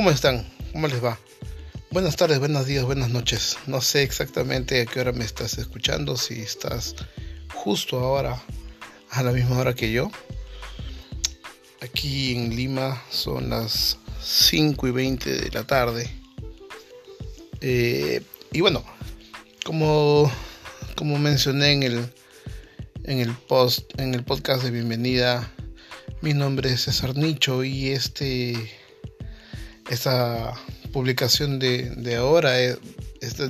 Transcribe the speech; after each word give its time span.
¿Cómo 0.00 0.12
están? 0.12 0.46
¿Cómo 0.72 0.88
les 0.88 1.04
va? 1.04 1.18
Buenas 1.90 2.16
tardes, 2.16 2.38
buenos 2.38 2.64
días, 2.64 2.86
buenas 2.86 3.10
noches. 3.10 3.58
No 3.66 3.82
sé 3.82 4.02
exactamente 4.02 4.80
a 4.80 4.86
qué 4.86 4.98
hora 4.98 5.12
me 5.12 5.26
estás 5.26 5.58
escuchando, 5.58 6.16
si 6.16 6.40
estás 6.40 6.94
justo 7.52 7.98
ahora, 7.98 8.42
a 9.10 9.22
la 9.22 9.30
misma 9.32 9.58
hora 9.58 9.74
que 9.74 9.92
yo. 9.92 10.10
Aquí 11.82 12.34
en 12.34 12.56
Lima 12.56 13.02
son 13.10 13.50
las 13.50 13.98
5 14.22 14.88
y 14.88 14.90
20 14.90 15.34
de 15.34 15.50
la 15.50 15.66
tarde. 15.66 16.10
Eh, 17.60 18.22
y 18.52 18.62
bueno, 18.62 18.82
como, 19.66 20.32
como 20.96 21.18
mencioné 21.18 21.72
en 21.72 21.82
el, 21.82 22.14
en 23.04 23.18
el 23.18 23.34
post, 23.34 24.00
en 24.00 24.14
el 24.14 24.24
podcast 24.24 24.62
de 24.62 24.70
bienvenida, 24.70 25.52
mi 26.22 26.32
nombre 26.32 26.72
es 26.72 26.84
César 26.84 27.14
Nicho 27.18 27.64
y 27.64 27.90
este 27.90 28.79
esta 29.90 30.54
publicación 30.92 31.58
de, 31.58 32.16
ahora 32.16 32.58
es, 32.60 32.78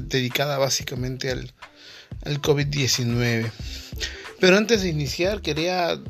dedicada 0.09 0.59
básicamente 0.59 1.31
al, 1.31 1.53
al 2.25 2.43
COVID-19. 2.43 3.51
Pero 4.41 4.57
antes 4.57 4.83
de 4.83 4.89
iniciar 4.89 5.43
quería, 5.43 6.01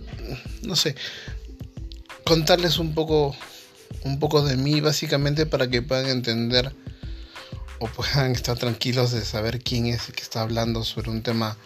no 0.63 0.77
sé, 0.77 0.95
contarles 2.25 2.79
un 2.79 2.95
poco, 2.95 3.37
un 4.05 4.19
poco 4.19 4.43
de 4.43 4.57
mí, 4.57 4.81
básicamente 4.81 5.47
para 5.47 5.69
que 5.69 5.83
puedan 5.83 6.07
entender 6.07 6.73
o 7.81 7.87
puedan 7.89 8.33
estar 8.33 8.57
tranquilos 8.57 9.11
de 9.11 9.25
saber 9.25 9.61
quién 9.61 9.87
es 9.87 10.09
el 10.09 10.15
que 10.15 10.23
está 10.23 10.43
hablando 10.43 10.85
sobre 10.85 11.11
un 11.11 11.23
tema 11.23 11.57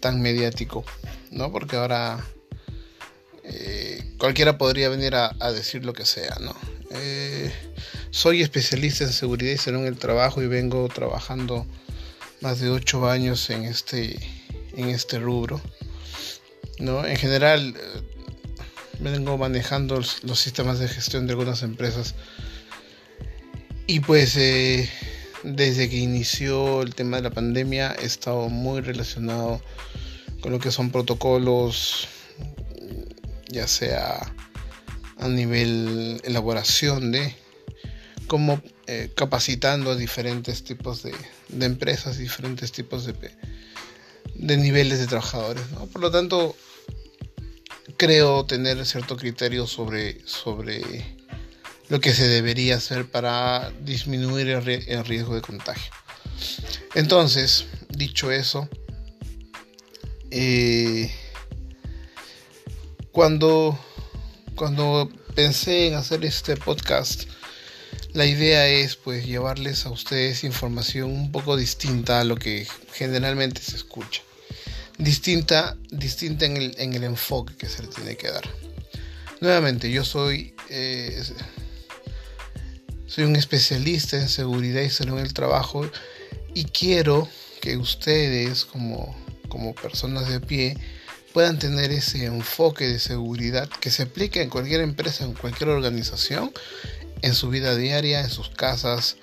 tan 0.00 0.20
mediático, 0.20 0.84
¿no? 1.30 1.50
Porque 1.50 1.76
ahora 1.76 2.24
eh, 3.42 4.14
cualquiera 4.18 4.58
podría 4.58 4.88
venir 4.88 5.14
a, 5.14 5.32
decir 5.52 5.84
lo 5.84 5.92
que 5.92 6.04
sea, 6.04 6.36
¿no? 6.40 6.54
Eh, 6.90 7.52
soy 8.10 8.42
especialista 8.42 9.04
en 9.04 9.12
seguridad 9.12 9.52
y 9.52 9.58
salud 9.58 9.80
en 9.80 9.86
el 9.86 9.98
trabajo 9.98 10.42
y 10.42 10.46
vengo 10.46 10.88
trabajando 10.88 11.66
más 12.40 12.60
de 12.60 12.70
ocho 12.70 13.08
años 13.08 13.50
en 13.50 13.64
este, 13.64 14.18
en 14.76 14.88
este 14.88 15.18
rubro. 15.18 15.60
¿no? 16.78 17.04
En 17.04 17.16
general, 17.16 17.74
eh, 17.76 18.02
vengo 19.00 19.36
manejando 19.38 19.96
los 19.96 20.38
sistemas 20.38 20.78
de 20.78 20.88
gestión 20.88 21.26
de 21.26 21.32
algunas 21.32 21.62
empresas. 21.62 22.14
Y 23.86 24.00
pues 24.00 24.36
eh, 24.36 24.88
desde 25.42 25.88
que 25.88 25.96
inició 25.96 26.82
el 26.82 26.94
tema 26.94 27.18
de 27.18 27.24
la 27.24 27.30
pandemia 27.30 27.94
he 28.00 28.04
estado 28.04 28.48
muy 28.48 28.80
relacionado 28.80 29.60
con 30.40 30.52
lo 30.52 30.58
que 30.58 30.70
son 30.70 30.90
protocolos, 30.90 32.08
ya 33.48 33.68
sea 33.68 34.34
a 35.26 35.28
nivel 35.28 36.20
elaboración 36.24 37.12
de 37.12 37.34
como 38.26 38.60
eh, 38.86 39.10
capacitando 39.14 39.92
a 39.92 39.96
diferentes 39.96 40.64
tipos 40.64 41.02
de, 41.02 41.14
empresas, 41.60 42.18
diferentes 42.18 42.72
tipos 42.72 43.06
de, 43.06 43.14
de 44.34 44.56
niveles 44.56 44.98
de 44.98 45.06
trabajadores. 45.06 45.62
Por 45.92 46.02
lo 46.02 46.10
tanto, 46.10 46.56
creo 47.96 48.44
tener 48.44 48.84
cierto 48.84 49.16
criterio 49.16 49.66
sobre, 49.66 50.26
sobre 50.26 51.16
lo 51.88 52.00
que 52.00 52.12
se 52.12 52.26
debería 52.26 52.76
hacer 52.76 53.08
para 53.08 53.70
disminuir 53.82 54.48
el, 54.48 55.04
riesgo 55.04 55.34
de 55.34 55.40
contagio. 55.40 55.92
Entonces, 56.94 57.66
dicho 57.90 58.30
eso, 58.30 58.68
eh, 60.30 61.10
cuando, 63.12 63.78
cuando 64.56 65.10
pensé 65.34 65.86
en 65.86 65.94
hacer 65.94 66.24
este 66.24 66.56
podcast, 66.56 67.24
la 68.14 68.24
idea 68.24 68.66
es 68.66 68.96
pues 68.96 69.26
llevarles 69.26 69.84
a 69.84 69.90
ustedes 69.90 70.44
información 70.44 71.10
un 71.10 71.30
poco 71.30 71.56
distinta 71.56 72.20
a 72.20 72.24
lo 72.24 72.36
que 72.36 72.66
generalmente 72.94 73.60
se 73.60 73.76
escucha. 73.76 74.22
Distinta, 74.98 75.76
distinta 75.90 76.46
en, 76.46 76.56
el, 76.56 76.74
en 76.78 76.94
el 76.94 77.04
enfoque 77.04 77.54
que 77.54 77.68
se 77.68 77.82
le 77.82 77.88
tiene 77.88 78.16
que 78.16 78.30
dar. 78.30 78.48
Nuevamente, 79.42 79.90
yo 79.90 80.04
soy, 80.04 80.54
eh, 80.70 81.22
soy 83.06 83.24
un 83.24 83.36
especialista 83.36 84.16
en 84.16 84.30
seguridad 84.30 84.80
y 84.80 84.88
salud 84.88 85.18
en 85.18 85.26
el 85.26 85.34
trabajo 85.34 85.88
y 86.54 86.64
quiero 86.64 87.28
que 87.60 87.76
ustedes 87.76 88.64
como, 88.64 89.14
como 89.50 89.74
personas 89.74 90.28
de 90.28 90.40
pie 90.40 90.78
puedan 91.36 91.58
tener 91.58 91.90
ese 91.90 92.24
enfoque 92.24 92.86
de 92.88 92.98
seguridad 92.98 93.68
que 93.68 93.90
se 93.90 94.04
aplique 94.04 94.40
en 94.40 94.48
cualquier 94.48 94.80
empresa, 94.80 95.22
en 95.22 95.34
cualquier 95.34 95.68
organización 95.68 96.50
en 97.20 97.34
su 97.34 97.50
vida 97.50 97.76
diaria, 97.76 98.22
en 98.22 98.30
sus 98.30 98.48
casas, 98.48 99.18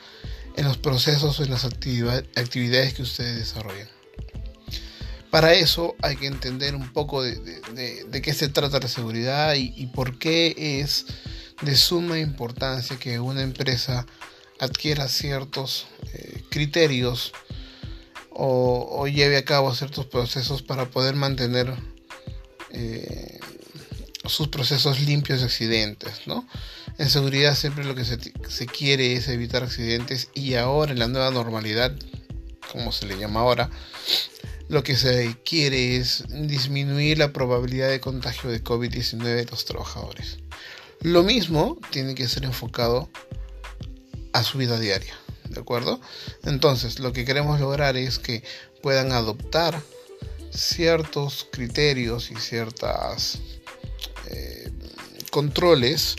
en 0.55 0.65
los 0.65 0.77
procesos 0.77 1.39
o 1.39 1.43
en 1.43 1.49
las 1.49 1.65
actividades 1.65 2.93
que 2.93 3.01
ustedes 3.01 3.37
desarrollan. 3.37 3.87
Para 5.31 5.55
eso 5.55 5.95
hay 6.03 6.17
que 6.17 6.27
entender 6.27 6.75
un 6.75 6.93
poco 6.93 7.23
de, 7.23 8.21
qué 8.21 8.33
se 8.35 8.47
trata 8.47 8.79
la 8.79 8.89
seguridad 8.89 9.55
y, 9.55 9.87
por 9.87 10.19
qué 10.19 10.53
es 10.81 11.07
de 11.63 11.75
suma 11.75 12.19
importancia 12.19 12.99
que 12.99 13.19
una 13.19 13.41
empresa 13.41 14.05
adquiera 14.59 15.07
ciertos 15.07 15.87
eh, 16.13 16.43
criterios 16.51 17.33
o, 18.29 19.07
lleve 19.07 19.37
a 19.37 19.45
cabo 19.45 19.73
ciertos 19.73 20.05
procesos 20.05 20.61
para 20.61 20.91
poder 20.91 21.15
mantener 21.15 21.73
eh, 22.73 23.39
sus 24.25 24.47
procesos 24.47 25.01
limpios 25.01 25.39
de 25.39 25.45
accidentes, 25.45 26.21
¿no? 26.25 26.47
En 26.97 27.09
seguridad 27.09 27.55
siempre 27.55 27.83
lo 27.83 27.95
que 27.95 28.05
se, 28.05 28.65
quiere 28.67 29.13
es 29.13 29.27
evitar 29.27 29.63
accidentes 29.63 30.29
y 30.33 30.55
ahora 30.55 30.91
en 30.91 30.99
la 30.99 31.07
nueva 31.07 31.31
normalidad, 31.31 31.93
como 32.71 32.91
se 32.91 33.05
le 33.07 33.17
llama 33.17 33.41
ahora, 33.41 33.69
lo 34.69 34.83
que 34.83 34.95
se 34.95 35.35
quiere 35.43 35.97
es 35.97 36.23
disminuir 36.29 37.17
la 37.17 37.33
probabilidad 37.33 37.89
de 37.89 37.99
contagio 37.99 38.49
de 38.49 38.63
COVID-19 38.63 39.23
de 39.23 39.45
los 39.45 39.65
trabajadores. 39.65 40.37
Lo 41.01 41.23
mismo 41.23 41.77
tiene 41.89 42.15
que 42.15 42.27
ser 42.27 42.45
enfocado 42.45 43.09
a 44.31 44.43
su 44.43 44.57
vida 44.57 44.79
diaria, 44.79 45.15
¿de 45.49 45.59
acuerdo? 45.59 45.99
Entonces, 46.43 46.99
lo 46.99 47.11
que 47.11 47.25
queremos 47.25 47.59
lograr 47.59 47.97
es 47.97 48.19
que 48.19 48.43
puedan 48.81 49.11
adoptar 49.11 49.81
ciertos 50.53 51.47
criterios 51.51 52.31
y 52.31 52.35
ciertas 52.35 53.39
eh, 54.29 54.71
controles 55.31 56.15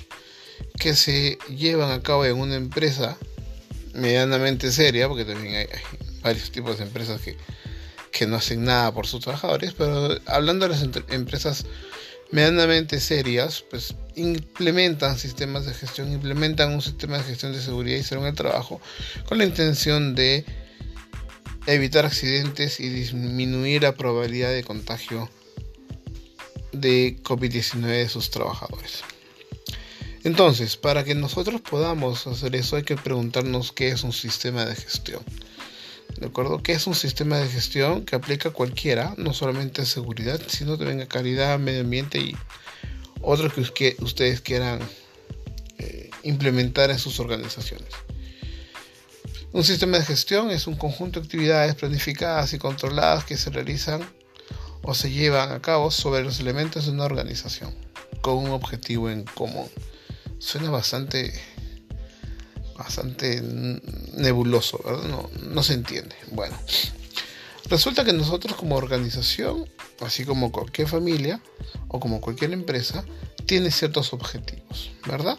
que 0.78 0.94
se 0.94 1.38
llevan 1.48 1.90
a 1.92 2.02
cabo 2.02 2.24
en 2.24 2.38
una 2.38 2.56
empresa 2.56 3.16
medianamente 3.94 4.72
seria, 4.72 5.08
porque 5.08 5.24
también 5.24 5.54
hay, 5.54 5.66
varios 6.22 6.50
tipos 6.50 6.78
de 6.78 6.84
empresas 6.84 7.20
que, 7.20 7.36
no 8.26 8.36
hacen 8.36 8.64
nada 8.64 8.94
por 8.94 9.06
sus 9.06 9.20
trabajadores, 9.20 9.74
pero 9.76 10.16
hablando 10.26 10.66
de 10.66 10.74
las 10.74 10.82
empresas 11.08 11.66
medianamente 12.30 13.00
serias, 13.00 13.64
pues 13.68 13.94
implementan 14.14 15.18
sistemas 15.18 15.66
de 15.66 15.74
gestión, 15.74 16.12
implementan 16.12 16.72
un 16.72 16.80
sistema 16.80 17.18
de 17.18 17.24
gestión 17.24 17.52
de 17.52 17.60
seguridad 17.60 17.98
y 17.98 18.14
en 18.14 18.24
el 18.24 18.34
trabajo 18.34 18.80
con 19.28 19.38
la 19.38 19.44
intención 19.44 20.14
de 20.14 20.44
evitar 21.66 22.04
accidentes 22.04 22.80
y 22.80 22.88
disminuir 22.88 23.82
la 23.82 23.94
probabilidad 23.94 24.50
de 24.50 24.64
contagio 24.64 25.30
de 26.72 27.16
COVID-19 27.22 27.86
de 27.86 28.08
sus 28.08 28.30
trabajadores. 28.30 29.02
Entonces, 30.24 30.76
para 30.76 31.04
que 31.04 31.14
nosotros 31.14 31.60
podamos 31.60 32.26
hacer 32.26 32.56
eso 32.56 32.76
hay 32.76 32.82
que 32.82 32.96
preguntarnos 32.96 33.72
qué 33.72 33.88
es 33.88 34.04
un 34.04 34.12
sistema 34.12 34.64
de 34.64 34.74
gestión. 34.74 35.22
¿De 36.18 36.26
acuerdo? 36.26 36.62
¿Qué 36.62 36.72
es 36.72 36.86
un 36.86 36.94
sistema 36.94 37.38
de 37.38 37.48
gestión 37.48 38.04
que 38.04 38.16
aplica 38.16 38.50
cualquiera, 38.50 39.14
no 39.18 39.32
solamente 39.34 39.84
seguridad, 39.84 40.40
sino 40.46 40.78
también 40.78 41.00
a 41.00 41.06
calidad, 41.06 41.58
medio 41.58 41.80
ambiente 41.80 42.18
y 42.18 42.36
otros 43.20 43.70
que 43.72 43.96
ustedes 44.00 44.40
quieran 44.40 44.80
eh, 45.78 46.10
implementar 46.22 46.90
en 46.90 46.98
sus 46.98 47.20
organizaciones? 47.20 47.88
Un 49.54 49.62
sistema 49.62 49.98
de 49.98 50.04
gestión 50.04 50.50
es 50.50 50.66
un 50.66 50.74
conjunto 50.74 51.20
de 51.20 51.26
actividades 51.26 51.76
planificadas 51.76 52.52
y 52.54 52.58
controladas 52.58 53.24
que 53.24 53.36
se 53.36 53.50
realizan 53.50 54.02
o 54.82 54.94
se 54.94 55.12
llevan 55.12 55.52
a 55.52 55.62
cabo 55.62 55.92
sobre 55.92 56.24
los 56.24 56.40
elementos 56.40 56.86
de 56.86 56.90
una 56.90 57.04
organización 57.04 57.72
con 58.20 58.38
un 58.38 58.50
objetivo 58.50 59.10
en 59.10 59.22
común 59.22 59.68
suena 60.40 60.70
bastante 60.70 61.32
bastante 62.76 63.40
nebuloso, 64.14 64.80
¿verdad? 64.84 65.04
No, 65.04 65.30
no 65.48 65.62
se 65.62 65.74
entiende. 65.74 66.16
Bueno, 66.32 66.58
resulta 67.68 68.04
que 68.04 68.12
nosotros 68.12 68.56
como 68.56 68.74
organización, 68.74 69.70
así 70.00 70.24
como 70.24 70.50
cualquier 70.50 70.88
familia 70.88 71.40
o 71.86 72.00
como 72.00 72.20
cualquier 72.20 72.52
empresa, 72.52 73.04
tiene 73.46 73.70
ciertos 73.70 74.14
objetivos, 74.14 74.90
¿verdad? 75.06 75.38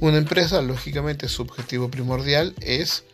Una 0.00 0.18
empresa, 0.18 0.60
lógicamente, 0.62 1.28
su 1.28 1.42
objetivo 1.42 1.88
primordial 1.92 2.52
es 2.60 3.04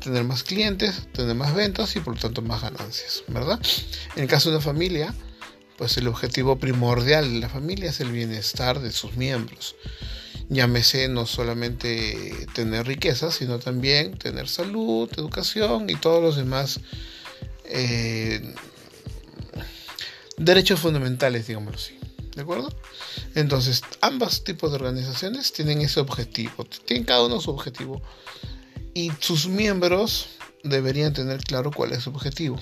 tener 0.00 0.24
más 0.24 0.42
clientes, 0.42 1.08
tener 1.12 1.34
más 1.34 1.54
ventas 1.54 1.94
y 1.96 2.00
por 2.00 2.14
lo 2.14 2.20
tanto 2.20 2.42
más 2.42 2.62
ganancias, 2.62 3.22
¿verdad? 3.28 3.60
En 4.16 4.22
el 4.22 4.28
caso 4.28 4.50
de 4.50 4.56
una 4.56 4.64
familia, 4.64 5.14
pues 5.78 5.96
el 5.96 6.08
objetivo 6.08 6.58
primordial 6.58 7.32
de 7.32 7.40
la 7.40 7.48
familia 7.48 7.90
es 7.90 8.00
el 8.00 8.10
bienestar 8.10 8.80
de 8.80 8.92
sus 8.92 9.16
miembros 9.16 9.76
Llámese 10.50 11.06
no 11.06 11.26
solamente 11.26 12.48
tener 12.54 12.84
riqueza, 12.84 13.30
sino 13.30 13.60
también 13.60 14.18
tener 14.18 14.48
salud, 14.48 15.08
educación 15.16 15.88
y 15.88 15.94
todos 15.94 16.20
los 16.20 16.34
demás 16.34 16.80
eh, 17.66 18.52
derechos 20.36 20.80
fundamentales, 20.80 21.46
digámoslo 21.46 21.78
así. 21.78 21.96
¿De 22.34 22.42
acuerdo? 22.42 22.68
Entonces, 23.36 23.82
ambos 24.00 24.42
tipos 24.42 24.72
de 24.72 24.76
organizaciones 24.78 25.52
tienen 25.52 25.82
ese 25.82 26.00
objetivo, 26.00 26.66
tienen 26.84 27.04
cada 27.04 27.24
uno 27.24 27.40
su 27.40 27.52
objetivo 27.52 28.02
y 28.94 29.12
sus 29.20 29.48
miembros 29.48 30.28
deberían 30.64 31.12
tener 31.12 31.42
claro 31.42 31.70
cuál 31.70 31.92
es 31.92 32.04
su 32.04 32.10
objetivo. 32.10 32.58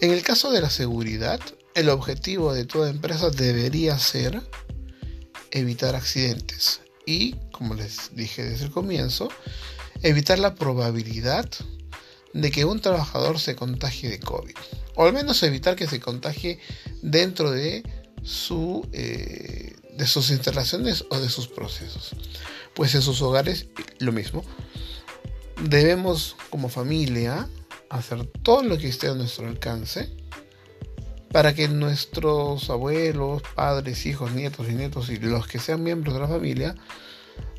En 0.00 0.10
el 0.10 0.22
caso 0.22 0.50
de 0.50 0.60
la 0.60 0.70
seguridad, 0.70 1.40
el 1.74 1.88
objetivo 1.88 2.52
de 2.52 2.64
toda 2.64 2.90
empresa 2.90 3.30
debería 3.30 3.98
ser 3.98 4.40
evitar 5.50 5.94
accidentes 5.94 6.80
y, 7.06 7.34
como 7.52 7.74
les 7.74 8.14
dije 8.14 8.44
desde 8.44 8.66
el 8.66 8.70
comienzo, 8.70 9.28
evitar 10.02 10.38
la 10.38 10.54
probabilidad 10.54 11.48
de 12.32 12.50
que 12.50 12.64
un 12.64 12.80
trabajador 12.80 13.38
se 13.38 13.56
contagie 13.56 14.10
de 14.10 14.20
COVID. 14.20 14.56
O 14.96 15.06
al 15.06 15.12
menos 15.12 15.42
evitar 15.42 15.76
que 15.76 15.86
se 15.86 16.00
contagie 16.00 16.58
dentro 17.02 17.50
de, 17.50 17.82
su, 18.22 18.86
eh, 18.92 19.76
de 19.96 20.06
sus 20.06 20.30
instalaciones 20.30 21.04
o 21.10 21.18
de 21.18 21.28
sus 21.28 21.48
procesos. 21.48 22.14
Pues 22.74 22.94
en 22.94 23.02
sus 23.02 23.22
hogares 23.22 23.68
lo 23.98 24.12
mismo. 24.12 24.44
Debemos 25.62 26.36
como 26.50 26.68
familia 26.68 27.48
hacer 27.88 28.26
todo 28.42 28.62
lo 28.62 28.76
que 28.78 28.88
esté 28.88 29.08
a 29.08 29.14
nuestro 29.14 29.46
alcance 29.46 30.10
para 31.30 31.54
que 31.54 31.68
nuestros 31.68 32.70
abuelos, 32.70 33.42
padres, 33.54 34.06
hijos, 34.06 34.32
nietos 34.32 34.68
y 34.68 34.74
nietos 34.74 35.10
y 35.10 35.16
los 35.16 35.46
que 35.46 35.58
sean 35.58 35.82
miembros 35.82 36.14
de 36.14 36.20
la 36.20 36.28
familia 36.28 36.74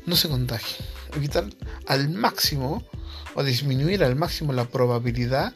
no 0.06 0.16
se 0.16 0.28
contagien. 0.28 0.86
Evitar 1.14 1.44
al 1.86 2.08
máximo 2.08 2.82
o 3.34 3.42
disminuir 3.42 4.02
al 4.02 4.16
máximo 4.16 4.52
la 4.52 4.64
probabilidad 4.64 5.52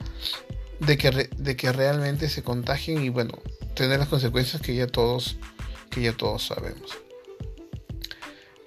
de 0.80 0.98
que, 0.98 1.30
de 1.34 1.56
que 1.56 1.72
realmente 1.72 2.28
se 2.28 2.42
contagien 2.42 3.02
y 3.02 3.08
bueno, 3.08 3.38
tener 3.74 3.98
las 3.98 4.08
consecuencias 4.08 4.60
que 4.60 4.74
ya 4.74 4.86
todos, 4.86 5.36
que 5.90 6.02
ya 6.02 6.12
todos 6.12 6.46
sabemos. 6.46 6.98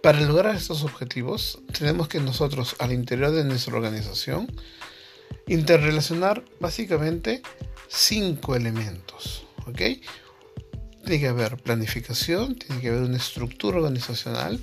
Para 0.03 0.19
lograr 0.19 0.53
estos 0.53 0.83
objetivos, 0.83 1.59
tenemos 1.71 2.09
que 2.09 2.19
nosotros 2.19 2.75
al 2.79 2.91
interior 2.91 3.31
de 3.31 3.45
nuestra 3.45 3.73
organización 3.73 4.53
interrelacionar 5.47 6.43
básicamente 6.59 7.41
cinco 7.87 8.57
elementos. 8.57 9.45
¿ok? 9.65 9.77
Tiene 11.05 11.19
que 11.21 11.27
haber 11.29 11.55
planificación, 11.55 12.55
tiene 12.55 12.81
que 12.81 12.89
haber 12.89 13.03
una 13.03 13.15
estructura 13.15 13.77
organizacional, 13.77 14.59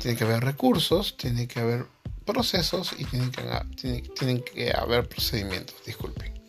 tiene 0.00 0.16
que 0.16 0.22
haber 0.22 0.44
recursos, 0.44 1.16
tiene 1.16 1.48
que 1.48 1.58
haber 1.58 1.86
procesos 2.24 2.94
y 2.96 3.04
tienen 3.04 3.32
que, 3.32 4.02
tienen 4.14 4.44
que 4.44 4.70
haber 4.70 5.08
procedimientos, 5.08 5.74
disculpen. 5.84 6.40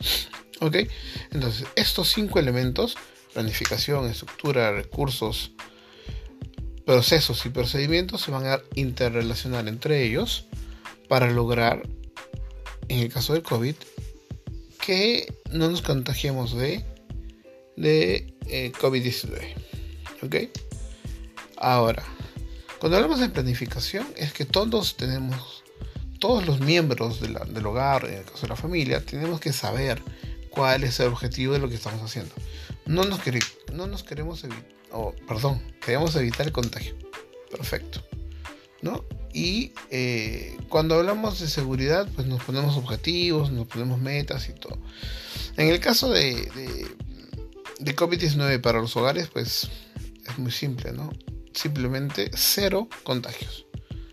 ¿Ok? 0.61 0.75
Entonces, 1.31 1.65
estos 1.75 2.13
cinco 2.13 2.37
elementos, 2.37 2.95
planificación, 3.33 4.05
estructura, 4.05 4.71
recursos, 4.71 5.54
procesos 6.85 7.45
y 7.45 7.49
procedimientos, 7.49 8.21
se 8.21 8.31
van 8.31 8.45
a 8.45 8.61
interrelacionar 8.75 9.67
entre 9.67 10.03
ellos 10.03 10.45
para 11.07 11.29
lograr 11.31 11.83
en 12.87 12.99
el 12.99 13.11
caso 13.11 13.33
del 13.33 13.43
COVID, 13.43 13.75
que 14.85 15.33
no 15.51 15.69
nos 15.69 15.81
contagiemos 15.81 16.55
de, 16.55 16.85
de 17.75 18.33
eh, 18.47 18.71
COVID-19. 18.79 19.53
¿Ok? 20.21 20.35
Ahora, 21.57 22.03
cuando 22.79 22.97
hablamos 22.97 23.19
de 23.19 23.29
planificación, 23.29 24.05
es 24.15 24.33
que 24.33 24.45
todos 24.45 24.95
tenemos, 24.95 25.63
todos 26.19 26.45
los 26.45 26.59
miembros 26.59 27.19
del 27.21 27.65
hogar, 27.65 28.05
en 28.05 28.19
el 28.19 28.25
caso 28.25 28.43
de 28.43 28.49
la 28.49 28.55
familia, 28.55 29.03
tenemos 29.03 29.39
que 29.39 29.53
saber 29.53 30.01
cuál 30.49 30.83
es 30.83 30.99
el 30.99 31.07
objetivo 31.07 31.53
de 31.53 31.59
lo 31.59 31.69
que 31.69 31.75
estamos 31.75 32.01
haciendo. 32.01 32.33
No 32.85 33.03
nos, 33.03 33.19
no 33.73 33.87
nos 33.87 34.03
queremos 34.03 34.43
evitar, 34.43 34.74
perdón, 35.27 35.61
queremos 35.83 36.15
evitar 36.15 36.45
el 36.45 36.51
contagio. 36.51 36.95
Perfecto. 37.49 38.03
¿No? 38.81 39.05
Y 39.33 39.73
eh, 39.89 40.57
cuando 40.69 40.95
hablamos 40.95 41.39
de 41.39 41.47
seguridad, 41.47 42.07
pues 42.15 42.25
nos 42.25 42.41
ponemos 42.43 42.77
objetivos, 42.77 43.51
nos 43.51 43.67
ponemos 43.67 43.99
metas 43.99 44.47
y 44.47 44.53
todo. 44.53 44.77
En 45.57 45.67
el 45.67 45.79
caso 45.79 46.09
de, 46.09 46.49
de, 47.79 47.95
COVID-19 47.95 48.61
para 48.61 48.79
los 48.79 48.95
hogares, 48.95 49.27
pues 49.27 49.69
es 50.25 50.37
muy 50.37 50.51
simple, 50.51 50.93
¿no? 50.93 51.11
Simplemente 51.53 52.31
cero 52.33 52.87
contagios. 53.03 53.65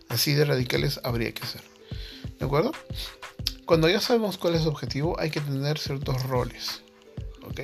Así 0.09 0.33
de 0.33 0.45
radicales 0.45 1.01
habría 1.05 1.33
que 1.33 1.47
ser. 1.47 1.63
¿De 2.41 2.47
acuerdo? 2.47 2.73
Cuando 3.65 3.89
ya 3.89 4.01
sabemos 4.01 4.39
cuál 4.39 4.57
es 4.57 4.63
el 4.63 4.69
objetivo, 4.69 5.19
hay 5.21 5.31
que 5.31 5.41
tener 5.41 5.79
ciertos 5.79 6.23
roles. 6.25 6.83
¿Ok? 7.45 7.61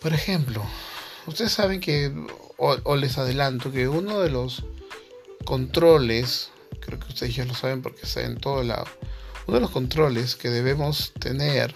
Por 0.00 0.12
ejemplo, 0.12 0.62
ustedes 1.26 1.52
saben 1.52 1.80
que, 1.80 2.12
o 2.56 2.96
les 2.96 3.18
adelanto, 3.18 3.72
que 3.72 3.88
uno 3.88 4.20
de 4.20 4.30
los 4.30 4.64
controles, 5.44 6.50
creo 6.80 6.98
que 6.98 7.08
ustedes 7.08 7.34
ya 7.34 7.44
lo 7.44 7.54
saben 7.54 7.82
porque 7.82 8.02
está 8.02 8.22
en 8.22 8.38
todo 8.38 8.62
lado, 8.62 8.86
uno 9.46 9.56
de 9.56 9.60
los 9.60 9.70
controles 9.70 10.36
que 10.36 10.50
debemos 10.50 11.12
tener 11.12 11.74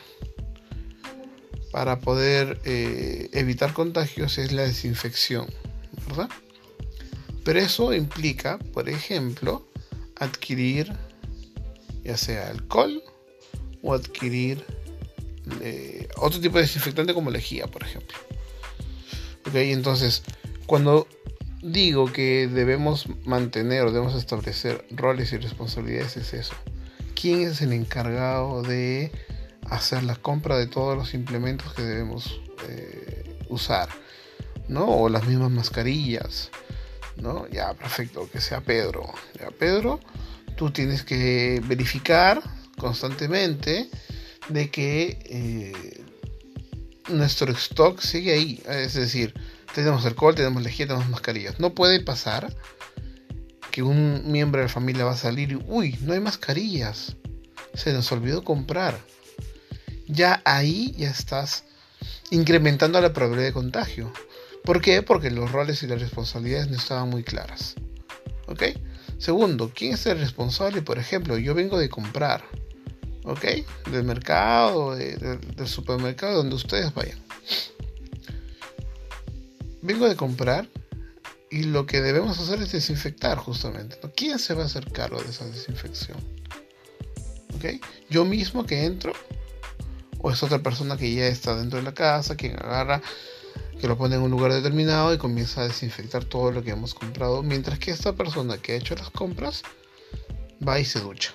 para 1.70 2.00
poder 2.00 2.60
eh, 2.64 3.28
evitar 3.32 3.72
contagios 3.72 4.38
es 4.38 4.52
la 4.52 4.62
desinfección, 4.62 5.46
¿verdad? 6.08 6.28
Pero 7.44 7.60
eso 7.60 7.94
implica, 7.94 8.58
por 8.72 8.88
ejemplo, 8.88 9.66
adquirir 10.16 10.92
ya 12.04 12.16
sea 12.16 12.48
alcohol 12.48 13.02
o 13.82 13.94
adquirir 13.94 14.64
eh, 15.60 16.08
otro 16.16 16.40
tipo 16.40 16.56
de 16.56 16.62
desinfectante 16.62 17.14
como 17.14 17.30
lejía, 17.30 17.66
por 17.66 17.82
ejemplo. 17.82 18.18
Ok, 19.50 19.56
entonces, 19.56 20.22
cuando 20.66 21.08
digo 21.60 22.12
que 22.12 22.46
debemos 22.46 23.06
mantener 23.24 23.82
o 23.82 23.90
debemos 23.90 24.14
establecer 24.14 24.86
roles 24.92 25.32
y 25.32 25.38
responsabilidades 25.38 26.16
es 26.18 26.34
eso. 26.34 26.54
¿Quién 27.20 27.40
es 27.40 27.60
el 27.60 27.72
encargado 27.72 28.62
de 28.62 29.10
hacer 29.68 30.04
la 30.04 30.14
compra 30.14 30.56
de 30.56 30.68
todos 30.68 30.96
los 30.96 31.14
implementos 31.14 31.74
que 31.74 31.82
debemos 31.82 32.40
eh, 32.68 33.40
usar? 33.48 33.88
¿No? 34.68 34.86
O 34.86 35.08
las 35.08 35.26
mismas 35.26 35.50
mascarillas. 35.50 36.52
¿No? 37.16 37.48
Ya, 37.48 37.74
perfecto, 37.74 38.30
que 38.30 38.40
sea 38.40 38.60
Pedro. 38.60 39.12
Ya, 39.36 39.50
Pedro, 39.50 39.98
tú 40.56 40.70
tienes 40.70 41.02
que 41.02 41.60
verificar 41.66 42.40
constantemente 42.78 43.90
de 44.48 44.70
que 44.70 45.18
eh, 45.24 46.04
nuestro 47.10 47.52
stock 47.52 48.00
sigue 48.00 48.32
ahí. 48.32 48.62
Es 48.68 48.94
decir, 48.94 49.34
tenemos 49.74 50.04
alcohol, 50.06 50.34
tenemos 50.34 50.62
lejía, 50.62 50.86
tenemos 50.86 51.08
mascarillas. 51.08 51.60
No 51.60 51.74
puede 51.74 52.00
pasar 52.00 52.54
que 53.70 53.82
un 53.82 54.30
miembro 54.30 54.60
de 54.60 54.66
la 54.66 54.72
familia 54.72 55.04
va 55.04 55.12
a 55.12 55.16
salir 55.16 55.52
y, 55.52 55.64
uy, 55.66 55.98
no 56.02 56.12
hay 56.12 56.20
mascarillas. 56.20 57.16
Se 57.74 57.92
nos 57.92 58.10
olvidó 58.12 58.42
comprar. 58.42 58.98
Ya 60.06 60.42
ahí 60.44 60.92
ya 60.98 61.10
estás 61.10 61.64
incrementando 62.30 63.00
la 63.00 63.12
probabilidad 63.12 63.48
de 63.48 63.52
contagio. 63.52 64.12
¿Por 64.64 64.80
qué? 64.80 65.02
Porque 65.02 65.30
los 65.30 65.52
roles 65.52 65.82
y 65.82 65.86
las 65.86 66.00
responsabilidades 66.00 66.68
no 66.68 66.76
estaban 66.76 67.08
muy 67.08 67.22
claras. 67.22 67.76
¿Ok? 68.46 68.64
Segundo, 69.18 69.70
¿quién 69.74 69.94
es 69.94 70.06
el 70.06 70.18
responsable? 70.18 70.82
Por 70.82 70.98
ejemplo, 70.98 71.38
yo 71.38 71.54
vengo 71.54 71.78
de 71.78 71.88
comprar. 71.88 72.42
¿Ok? 73.24 73.44
Del 73.90 74.04
mercado, 74.04 74.96
del 74.96 75.68
supermercado, 75.68 76.38
donde 76.38 76.56
ustedes 76.56 76.94
vayan 76.94 77.18
vengo 79.82 80.08
de 80.08 80.16
comprar 80.16 80.68
y 81.50 81.64
lo 81.64 81.86
que 81.86 82.00
debemos 82.00 82.38
hacer 82.38 82.62
es 82.62 82.72
desinfectar 82.72 83.38
justamente. 83.38 83.98
¿Quién 84.14 84.38
se 84.38 84.54
va 84.54 84.62
a 84.62 84.66
hacer 84.66 84.90
cargo 84.92 85.20
de 85.20 85.30
esa 85.30 85.46
desinfección? 85.46 86.18
¿Ok? 87.56 87.82
Yo 88.08 88.24
mismo 88.24 88.66
que 88.66 88.84
entro 88.84 89.12
o 90.18 90.30
es 90.30 90.42
otra 90.42 90.62
persona 90.62 90.96
que 90.96 91.12
ya 91.12 91.26
está 91.26 91.56
dentro 91.56 91.78
de 91.78 91.84
la 91.84 91.94
casa, 91.94 92.36
quien 92.36 92.54
agarra, 92.56 93.02
que 93.80 93.88
lo 93.88 93.96
pone 93.96 94.16
en 94.16 94.22
un 94.22 94.30
lugar 94.30 94.52
determinado 94.52 95.12
y 95.14 95.18
comienza 95.18 95.62
a 95.62 95.68
desinfectar 95.68 96.24
todo 96.24 96.52
lo 96.52 96.62
que 96.62 96.70
hemos 96.70 96.94
comprado, 96.94 97.42
mientras 97.42 97.78
que 97.78 97.90
esta 97.90 98.12
persona 98.12 98.58
que 98.58 98.72
ha 98.72 98.76
hecho 98.76 98.94
las 98.94 99.10
compras 99.10 99.62
va 100.66 100.78
y 100.78 100.84
se 100.84 101.00
ducha. 101.00 101.32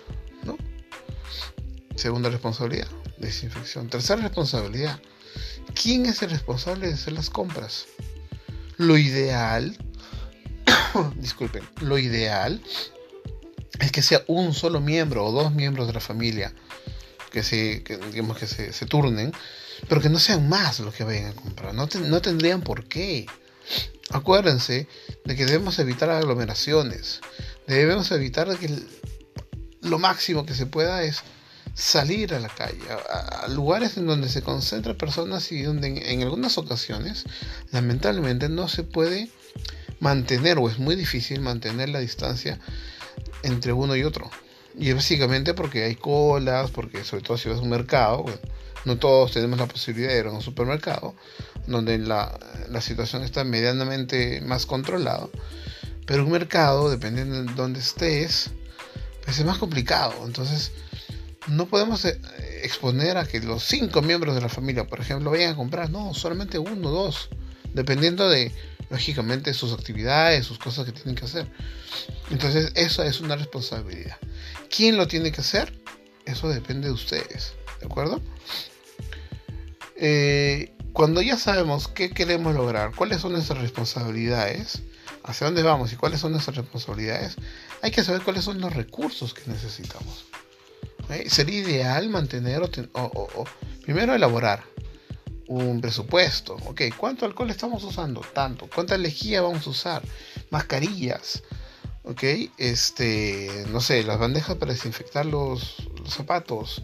Segunda 1.95 2.29
responsabilidad, 2.29 2.87
desinfección. 3.17 3.89
Tercera 3.89 4.21
responsabilidad, 4.21 4.99
¿quién 5.81 6.05
es 6.05 6.21
el 6.21 6.29
responsable 6.29 6.87
de 6.87 6.93
hacer 6.93 7.13
las 7.13 7.29
compras? 7.29 7.85
Lo 8.77 8.97
ideal, 8.97 9.77
disculpen, 11.15 11.63
lo 11.81 11.97
ideal 11.97 12.61
es 13.79 13.91
que 13.91 14.01
sea 14.01 14.23
un 14.27 14.53
solo 14.53 14.81
miembro 14.81 15.25
o 15.25 15.31
dos 15.31 15.53
miembros 15.53 15.87
de 15.87 15.93
la 15.93 15.99
familia 15.99 16.53
que 17.31 17.43
se, 17.43 17.83
digamos 18.11 18.37
que 18.37 18.47
se, 18.47 18.85
turnen, 18.85 19.33
pero 19.89 19.99
que 19.99 20.09
no 20.09 20.19
sean 20.19 20.47
más 20.47 20.79
los 20.79 20.93
que 20.93 21.03
vayan 21.03 21.27
a 21.27 21.35
comprar. 21.35 21.73
No, 21.73 21.87
no 22.05 22.21
tendrían 22.21 22.61
por 22.61 22.85
qué. 22.87 23.25
acuérdense 24.09 24.87
de 25.25 25.35
que 25.35 25.45
debemos 25.45 25.77
evitar 25.79 26.09
aglomeraciones, 26.09 27.19
debemos 27.67 28.11
evitar 28.11 28.57
que 28.57 28.69
lo 29.81 29.99
máximo 29.99 30.45
que 30.45 30.53
se 30.53 30.65
pueda 30.65 31.03
es 31.03 31.23
salir 31.75 32.33
a 32.33 32.39
la 32.39 32.47
calle, 32.47 32.79
a, 32.89 33.47
lugares 33.49 33.97
en 33.97 34.07
donde 34.07 34.29
se 34.29 34.41
concentran 34.41 34.95
personas 34.95 35.51
y 35.51 35.61
donde 35.61 36.11
en, 36.11 36.23
algunas 36.23 36.57
ocasiones 36.57 37.25
lamentablemente 37.71 38.47
no 38.47 38.69
se 38.69 38.83
puede 38.83 39.29
mantener 39.99 40.57
o 40.57 40.69
es 40.69 40.79
muy 40.79 40.95
difícil 40.95 41.41
mantener 41.41 41.89
la 41.89 41.99
distancia 41.99 42.59
entre 43.43 43.73
uno 43.73 43.95
y 43.95 44.03
otro. 44.03 44.31
Y 44.77 44.89
es 44.89 44.95
básicamente 44.95 45.53
porque 45.53 45.83
hay 45.83 45.95
colas, 45.95 46.71
porque 46.71 47.03
sobre 47.03 47.23
todo 47.23 47.37
si 47.37 47.49
vas 47.49 47.59
a 47.59 47.61
un 47.61 47.69
mercado, 47.69 48.25
no 48.85 48.97
todos 48.97 49.33
tenemos 49.33 49.59
la 49.59 49.67
posibilidad 49.67 50.09
de 50.11 50.19
ir 50.19 50.25
a 50.27 50.31
un 50.31 50.41
supermercado, 50.41 51.15
donde 51.67 51.97
la, 51.97 52.39
la 52.69 52.81
situación 52.81 53.23
está 53.23 53.43
medianamente 53.43 54.41
más 54.41 54.65
controlada. 54.65 55.27
Pero 56.05 56.23
un 56.23 56.31
mercado, 56.31 56.89
dependiendo 56.89 57.43
de 57.43 57.53
dónde 57.53 57.79
estés, 57.79 58.51
pues 59.23 59.39
es 59.39 59.45
más 59.45 59.57
complicado. 59.57 60.13
Entonces, 60.25 60.71
no 61.47 61.67
podemos 61.67 62.03
eh, 62.05 62.19
exponer 62.63 63.17
a 63.17 63.25
que 63.25 63.39
los 63.39 63.63
cinco 63.63 64.01
miembros 64.01 64.35
de 64.35 64.41
la 64.41 64.49
familia, 64.49 64.87
por 64.87 64.99
ejemplo, 64.99 65.31
vayan 65.31 65.53
a 65.53 65.55
comprar. 65.55 65.89
No, 65.89 66.13
solamente 66.13 66.57
uno, 66.57 66.89
dos. 66.89 67.29
Dependiendo 67.73 68.29
de, 68.29 68.51
lógicamente, 68.89 69.53
sus 69.53 69.73
actividades, 69.73 70.45
sus 70.45 70.57
cosas 70.57 70.85
que 70.85 70.91
tienen 70.91 71.15
que 71.15 71.25
hacer. 71.25 71.47
Entonces, 72.31 72.71
eso 72.75 73.03
es 73.03 73.21
una 73.21 73.35
responsabilidad. 73.35 74.17
¿Quién 74.75 74.97
lo 74.97 75.07
tiene 75.07 75.31
que 75.31 75.41
hacer? 75.41 75.73
Eso 76.25 76.49
depende 76.49 76.87
de 76.87 76.93
ustedes. 76.93 77.53
¿De 77.79 77.85
acuerdo? 77.85 78.21
Eh, 79.97 80.73
cuando 80.93 81.21
ya 81.21 81.37
sabemos 81.37 81.87
qué 81.87 82.09
queremos 82.11 82.55
lograr, 82.55 82.95
cuáles 82.95 83.21
son 83.21 83.33
nuestras 83.33 83.59
responsabilidades, 83.59 84.81
hacia 85.23 85.45
dónde 85.47 85.63
vamos 85.63 85.91
y 85.91 85.95
cuáles 85.95 86.19
son 86.19 86.31
nuestras 86.31 86.57
responsabilidades, 86.57 87.35
hay 87.81 87.91
que 87.91 88.03
saber 88.03 88.21
cuáles 88.21 88.43
son 88.43 88.61
los 88.61 88.73
recursos 88.73 89.33
que 89.33 89.49
necesitamos. 89.51 90.25
Sería 91.27 91.59
ideal 91.59 92.09
mantener 92.09 92.61
o, 92.93 93.45
primero 93.83 94.13
elaborar 94.13 94.63
un 95.47 95.79
presupuesto. 95.81 96.55
Ok, 96.65 96.81
¿cuánto 96.97 97.25
alcohol 97.25 97.49
estamos 97.51 97.83
usando? 97.83 98.21
Tanto. 98.33 98.67
¿Cuánta 98.73 98.97
lejía 98.97 99.41
vamos 99.41 99.67
a 99.67 99.69
usar? 99.69 100.03
Mascarillas. 100.49 101.43
Ok, 102.03 102.23
este, 102.57 103.65
no 103.71 103.81
sé, 103.81 104.03
las 104.03 104.19
bandejas 104.19 104.57
para 104.57 104.73
desinfectar 104.73 105.25
los, 105.25 105.89
zapatos, 106.07 106.83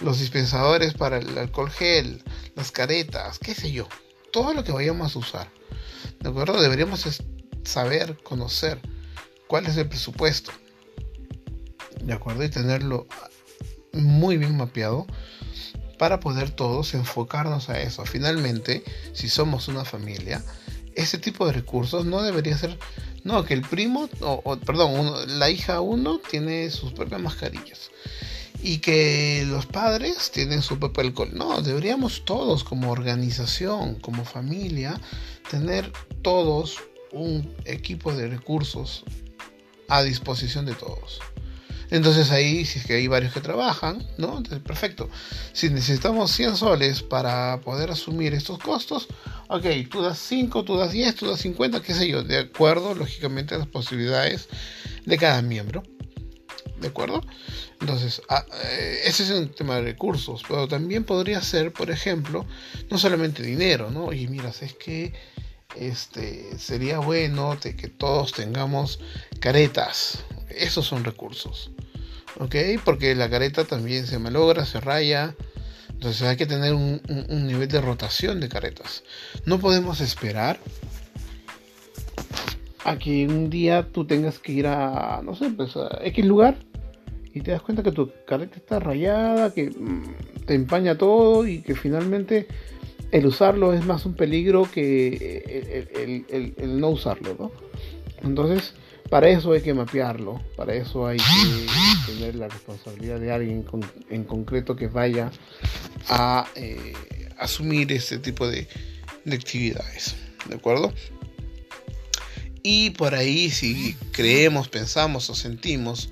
los 0.00 0.18
dispensadores 0.18 0.94
para 0.94 1.18
el 1.18 1.38
alcohol 1.38 1.70
gel, 1.70 2.24
las 2.56 2.72
caretas, 2.72 3.38
qué 3.38 3.54
sé 3.54 3.70
yo. 3.70 3.88
Todo 4.32 4.54
lo 4.54 4.64
que 4.64 4.72
vayamos 4.72 5.14
a 5.14 5.18
usar. 5.18 5.48
¿De 6.20 6.28
acuerdo? 6.28 6.60
Deberíamos 6.60 7.06
saber, 7.64 8.16
conocer 8.22 8.80
cuál 9.46 9.66
es 9.66 9.76
el 9.76 9.88
presupuesto. 9.88 10.50
¿De 12.02 12.12
acuerdo? 12.12 12.44
Y 12.44 12.48
tenerlo 12.48 13.06
muy 13.92 14.36
bien 14.36 14.56
mapeado 14.56 15.06
para 15.98 16.20
poder 16.20 16.50
todos 16.50 16.94
enfocarnos 16.94 17.68
a 17.68 17.80
eso. 17.80 18.04
Finalmente, 18.06 18.84
si 19.12 19.28
somos 19.28 19.68
una 19.68 19.84
familia, 19.84 20.42
ese 20.94 21.18
tipo 21.18 21.46
de 21.46 21.52
recursos 21.52 22.06
no 22.06 22.22
debería 22.22 22.56
ser, 22.56 22.78
no, 23.24 23.44
que 23.44 23.54
el 23.54 23.62
primo, 23.62 24.08
o, 24.20 24.56
perdón, 24.58 25.38
la 25.38 25.50
hija 25.50 25.80
uno 25.80 26.18
tiene 26.18 26.70
sus 26.70 26.92
propias 26.92 27.20
mascarillas 27.20 27.90
y 28.62 28.78
que 28.78 29.44
los 29.46 29.66
padres 29.66 30.30
tienen 30.32 30.62
su 30.62 30.78
propio 30.78 31.04
alcohol. 31.04 31.30
No, 31.32 31.62
deberíamos 31.62 32.24
todos 32.24 32.64
como 32.64 32.90
organización, 32.90 33.96
como 33.96 34.24
familia, 34.24 35.00
tener 35.50 35.92
todos 36.22 36.78
un 37.12 37.54
equipo 37.64 38.12
de 38.12 38.28
recursos 38.28 39.04
a 39.88 40.02
disposición 40.02 40.66
de 40.66 40.74
todos. 40.74 41.20
Entonces 41.90 42.30
ahí, 42.30 42.64
si 42.64 42.78
es 42.78 42.86
que 42.86 42.94
hay 42.94 43.06
varios 43.06 43.32
que 43.32 43.40
trabajan, 43.40 44.06
¿no? 44.18 44.36
Entonces, 44.36 44.60
perfecto. 44.60 45.08
Si 45.52 45.70
necesitamos 45.70 46.30
100 46.32 46.56
soles 46.56 47.02
para 47.02 47.60
poder 47.60 47.90
asumir 47.90 48.34
estos 48.34 48.58
costos, 48.58 49.08
ok, 49.48 49.64
tú 49.90 50.02
das 50.02 50.18
5, 50.18 50.64
tú 50.64 50.76
das 50.76 50.92
10, 50.92 51.14
tú 51.14 51.28
das 51.28 51.40
50, 51.40 51.80
qué 51.80 51.94
sé 51.94 52.08
yo, 52.08 52.22
de 52.22 52.38
acuerdo, 52.38 52.94
lógicamente, 52.94 53.54
a 53.54 53.58
las 53.58 53.68
posibilidades 53.68 54.48
de 55.06 55.16
cada 55.16 55.40
miembro. 55.42 55.82
¿De 56.80 56.88
acuerdo? 56.88 57.22
Entonces, 57.80 58.22
ah, 58.28 58.44
eh, 58.64 59.00
ese 59.04 59.24
es 59.24 59.30
un 59.30 59.48
tema 59.48 59.76
de 59.76 59.82
recursos, 59.82 60.42
pero 60.46 60.68
también 60.68 61.04
podría 61.04 61.40
ser, 61.42 61.72
por 61.72 61.90
ejemplo, 61.90 62.46
no 62.90 62.98
solamente 62.98 63.42
dinero, 63.42 63.90
¿no? 63.90 64.06
Oye, 64.06 64.28
mira, 64.28 64.50
es 64.60 64.74
que 64.74 65.12
este, 65.76 66.58
sería 66.58 66.98
bueno 66.98 67.56
que 67.60 67.88
todos 67.88 68.32
tengamos 68.32 69.00
caretas. 69.40 70.24
Esos 70.48 70.86
son 70.86 71.04
recursos. 71.04 71.70
¿Ok? 72.38 72.54
Porque 72.84 73.14
la 73.14 73.28
careta 73.28 73.64
también 73.64 74.06
se 74.06 74.18
malogra, 74.18 74.64
se 74.64 74.80
raya. 74.80 75.34
Entonces 75.90 76.22
hay 76.22 76.36
que 76.36 76.46
tener 76.46 76.74
un, 76.74 77.00
nivel 77.46 77.68
de 77.68 77.80
rotación 77.80 78.40
de 78.40 78.48
caretas. 78.48 79.02
No 79.44 79.58
podemos 79.58 80.00
esperar 80.00 80.58
a 82.84 82.98
que 82.98 83.26
un 83.26 83.50
día 83.50 83.88
tú 83.92 84.06
tengas 84.06 84.38
que 84.38 84.52
ir 84.52 84.66
a, 84.68 85.20
no 85.24 85.34
sé, 85.34 85.50
pues 85.50 85.76
a 85.76 85.98
X 86.04 86.24
lugar 86.24 86.56
y 87.34 87.40
te 87.40 87.50
das 87.50 87.62
cuenta 87.62 87.82
que 87.82 87.92
tu 87.92 88.10
careta 88.26 88.56
está 88.56 88.78
rayada, 88.78 89.52
que 89.52 89.70
mm, 89.70 90.44
te 90.46 90.54
empaña 90.54 90.96
todo 90.96 91.46
y 91.46 91.62
que 91.62 91.74
finalmente 91.74 92.46
el 93.10 93.26
usarlo 93.26 93.72
es 93.72 93.84
más 93.84 94.04
un 94.06 94.14
peligro 94.14 94.68
que 94.70 96.24
el, 96.26 96.80
no 96.80 96.90
usarlo, 96.90 97.36
¿no? 97.38 97.52
Entonces, 98.22 98.74
para 99.08 99.28
eso 99.28 99.52
hay 99.52 99.62
que 99.62 99.72
mapearlo, 99.72 100.42
para 100.56 100.74
eso 100.74 101.06
hay 101.06 101.18
que 101.18 102.12
tener 102.12 102.34
la 102.34 102.48
responsabilidad 102.48 103.18
de 103.20 103.32
alguien 103.32 103.64
en 104.10 104.24
concreto 104.24 104.76
que 104.76 104.88
vaya 104.88 105.30
a 106.08 106.46
eh, 106.54 106.92
asumir 107.38 107.90
este 107.92 108.18
tipo 108.18 108.46
de, 108.46 108.68
de 109.24 109.36
actividades, 109.36 110.16
¿de 110.48 110.56
acuerdo? 110.56 110.92
Y 112.62 112.90
por 112.90 113.14
ahí 113.14 113.50
si 113.50 113.96
creemos, 114.12 114.68
pensamos 114.68 115.30
o 115.30 115.34
sentimos 115.34 116.10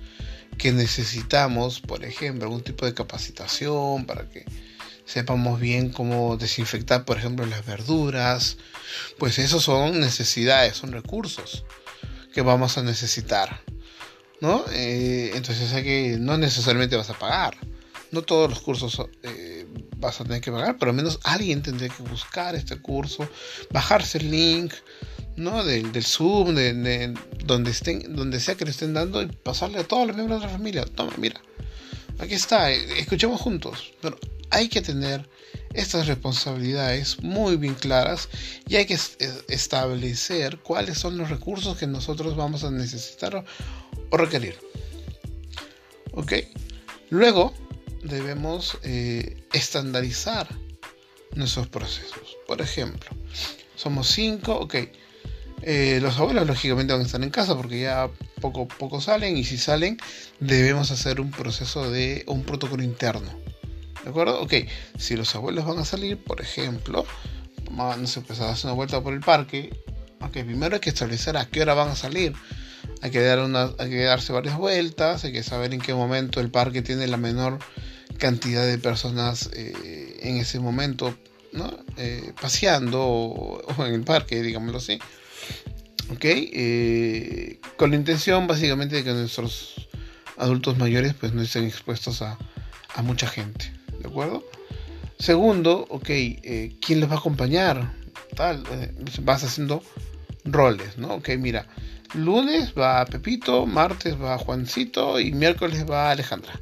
que 0.56 0.72
necesitamos, 0.72 1.80
por 1.80 2.04
ejemplo, 2.04 2.44
algún 2.44 2.62
tipo 2.62 2.86
de 2.86 2.94
capacitación 2.94 4.06
para 4.06 4.30
que 4.30 4.44
sepamos 5.06 5.60
bien 5.60 5.90
cómo 5.90 6.36
desinfectar, 6.36 7.04
por 7.04 7.16
ejemplo, 7.16 7.46
las 7.46 7.64
verduras, 7.64 8.58
pues 9.18 9.38
esos 9.38 9.62
son 9.62 10.00
necesidades, 10.00 10.76
son 10.76 10.92
recursos 10.92 11.64
que 12.34 12.42
vamos 12.42 12.76
a 12.76 12.82
necesitar, 12.82 13.62
¿no? 14.40 14.64
Eh, 14.72 15.30
entonces 15.34 15.72
hay 15.72 15.84
que, 15.84 16.16
no 16.18 16.36
necesariamente 16.36 16.96
vas 16.96 17.08
a 17.08 17.18
pagar, 17.18 17.56
no 18.10 18.22
todos 18.22 18.50
los 18.50 18.60
cursos 18.60 19.00
eh, 19.22 19.66
vas 19.96 20.20
a 20.20 20.24
tener 20.24 20.40
que 20.40 20.52
pagar, 20.52 20.76
pero 20.78 20.90
al 20.90 20.96
menos 20.96 21.20
alguien 21.22 21.62
tendría 21.62 21.88
que 21.88 22.02
buscar 22.02 22.54
este 22.54 22.76
curso, 22.76 23.28
bajarse 23.70 24.18
el 24.18 24.30
link, 24.30 24.74
¿no? 25.36 25.64
Del, 25.64 25.92
del 25.92 26.04
Zoom, 26.04 26.54
de, 26.54 27.14
donde, 27.44 27.70
estén, 27.70 28.14
donde 28.14 28.40
sea 28.40 28.56
que 28.56 28.64
le 28.64 28.70
estén 28.72 28.94
dando 28.94 29.22
y 29.22 29.26
pasarle 29.26 29.78
a 29.78 29.84
todos 29.84 30.06
los 30.06 30.16
miembros 30.16 30.40
de 30.40 30.46
la 30.46 30.52
familia. 30.52 30.84
Toma, 30.84 31.12
mira, 31.18 31.40
aquí 32.18 32.34
está, 32.34 32.72
eh, 32.72 32.98
escuchemos 32.98 33.40
juntos. 33.40 33.92
Pero 34.00 34.18
hay 34.50 34.68
que 34.68 34.82
tener 34.82 35.28
estas 35.74 36.06
responsabilidades 36.06 37.22
muy 37.22 37.56
bien 37.56 37.74
claras 37.74 38.28
y 38.66 38.76
hay 38.76 38.86
que 38.86 38.98
establecer 39.48 40.58
cuáles 40.58 40.98
son 40.98 41.18
los 41.18 41.28
recursos 41.28 41.76
que 41.76 41.86
nosotros 41.86 42.36
vamos 42.36 42.64
a 42.64 42.70
necesitar 42.70 43.44
o 44.10 44.16
requerir. 44.16 44.58
¿Ok? 46.12 46.32
Luego 47.10 47.52
debemos 48.02 48.78
eh, 48.82 49.44
estandarizar 49.52 50.48
nuestros 51.34 51.68
procesos. 51.68 52.36
Por 52.46 52.60
ejemplo, 52.62 53.10
somos 53.74 54.08
cinco, 54.08 54.54
ok. 54.54 54.76
Eh, 55.62 55.98
los 56.02 56.18
abuelos 56.18 56.46
lógicamente 56.46 56.92
van 56.92 57.02
a 57.02 57.06
estar 57.06 57.22
en 57.22 57.30
casa 57.30 57.56
porque 57.56 57.80
ya 57.80 58.08
poco 58.40 58.68
poco 58.68 59.00
salen 59.00 59.36
y 59.38 59.44
si 59.44 59.56
salen 59.56 59.96
debemos 60.38 60.90
hacer 60.90 61.18
un 61.18 61.30
proceso 61.30 61.90
de 61.90 62.24
un 62.26 62.44
protocolo 62.44 62.82
interno 62.82 63.30
¿De 64.06 64.10
acuerdo? 64.10 64.40
Ok, 64.40 64.54
si 64.96 65.16
los 65.16 65.34
abuelos 65.34 65.64
van 65.66 65.80
a 65.80 65.84
salir, 65.84 66.16
por 66.16 66.40
ejemplo, 66.40 67.04
no 67.72 68.06
sé, 68.06 68.20
pues 68.20 68.38
a 68.38 68.46
darse 68.46 68.68
una 68.68 68.74
vuelta 68.74 69.00
por 69.00 69.12
el 69.12 69.18
parque, 69.18 69.70
ok, 70.20 70.30
primero 70.30 70.76
hay 70.76 70.80
que 70.80 70.90
establecer 70.90 71.36
a 71.36 71.46
qué 71.46 71.62
hora 71.62 71.74
van 71.74 71.88
a 71.88 71.96
salir. 71.96 72.32
Hay 73.02 73.10
que, 73.10 73.20
dar 73.20 73.40
una, 73.40 73.72
hay 73.80 73.90
que 73.90 74.04
darse 74.04 74.32
varias 74.32 74.56
vueltas, 74.58 75.24
hay 75.24 75.32
que 75.32 75.42
saber 75.42 75.74
en 75.74 75.80
qué 75.80 75.92
momento 75.92 76.38
el 76.38 76.52
parque 76.52 76.82
tiene 76.82 77.08
la 77.08 77.16
menor 77.16 77.58
cantidad 78.16 78.64
de 78.64 78.78
personas 78.78 79.50
eh, 79.52 80.20
en 80.22 80.36
ese 80.36 80.60
momento, 80.60 81.18
¿no? 81.50 81.76
Eh, 81.96 82.32
paseando 82.40 83.04
o, 83.04 83.84
en 83.84 83.92
el 83.92 84.04
parque, 84.04 84.40
digámoslo 84.40 84.78
así. 84.78 85.00
¿Ok? 86.10 86.24
Eh, 86.24 87.60
con 87.76 87.90
la 87.90 87.96
intención 87.96 88.46
básicamente 88.46 88.96
de 88.96 89.04
que 89.04 89.12
nuestros 89.12 89.88
adultos 90.36 90.78
mayores 90.78 91.14
pues 91.14 91.32
no 91.32 91.42
estén 91.42 91.64
expuestos 91.64 92.22
a, 92.22 92.38
a 92.94 93.02
mucha 93.02 93.26
gente. 93.26 93.76
¿de 94.00 94.08
acuerdo? 94.08 94.44
Segundo, 95.18 95.86
ok, 95.88 96.08
eh, 96.08 96.76
¿quién 96.80 97.00
les 97.00 97.08
va 97.08 97.14
a 97.14 97.18
acompañar? 97.18 97.92
Tal, 98.34 98.62
eh, 98.70 98.92
vas 99.22 99.44
haciendo 99.44 99.82
roles, 100.44 100.98
¿no? 100.98 101.14
Ok, 101.14 101.30
mira, 101.38 101.66
lunes 102.14 102.74
va 102.78 103.04
Pepito, 103.06 103.66
martes 103.66 104.20
va 104.20 104.38
Juancito 104.38 105.18
y 105.18 105.32
miércoles 105.32 105.88
va 105.88 106.10
Alejandra. 106.10 106.60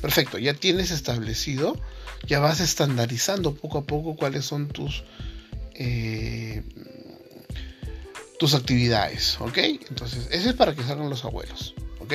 Perfecto, 0.00 0.38
ya 0.38 0.54
tienes 0.54 0.90
establecido, 0.90 1.76
ya 2.26 2.38
vas 2.38 2.60
estandarizando 2.60 3.54
poco 3.54 3.78
a 3.78 3.84
poco 3.84 4.14
cuáles 4.14 4.44
son 4.44 4.68
tus 4.68 5.04
tus 8.38 8.54
actividades, 8.54 9.40
¿ok? 9.40 9.58
Entonces, 9.88 10.28
ese 10.30 10.50
es 10.50 10.54
para 10.54 10.74
que 10.74 10.82
salgan 10.82 11.08
los 11.08 11.24
abuelos, 11.24 11.74
¿ok? 12.00 12.14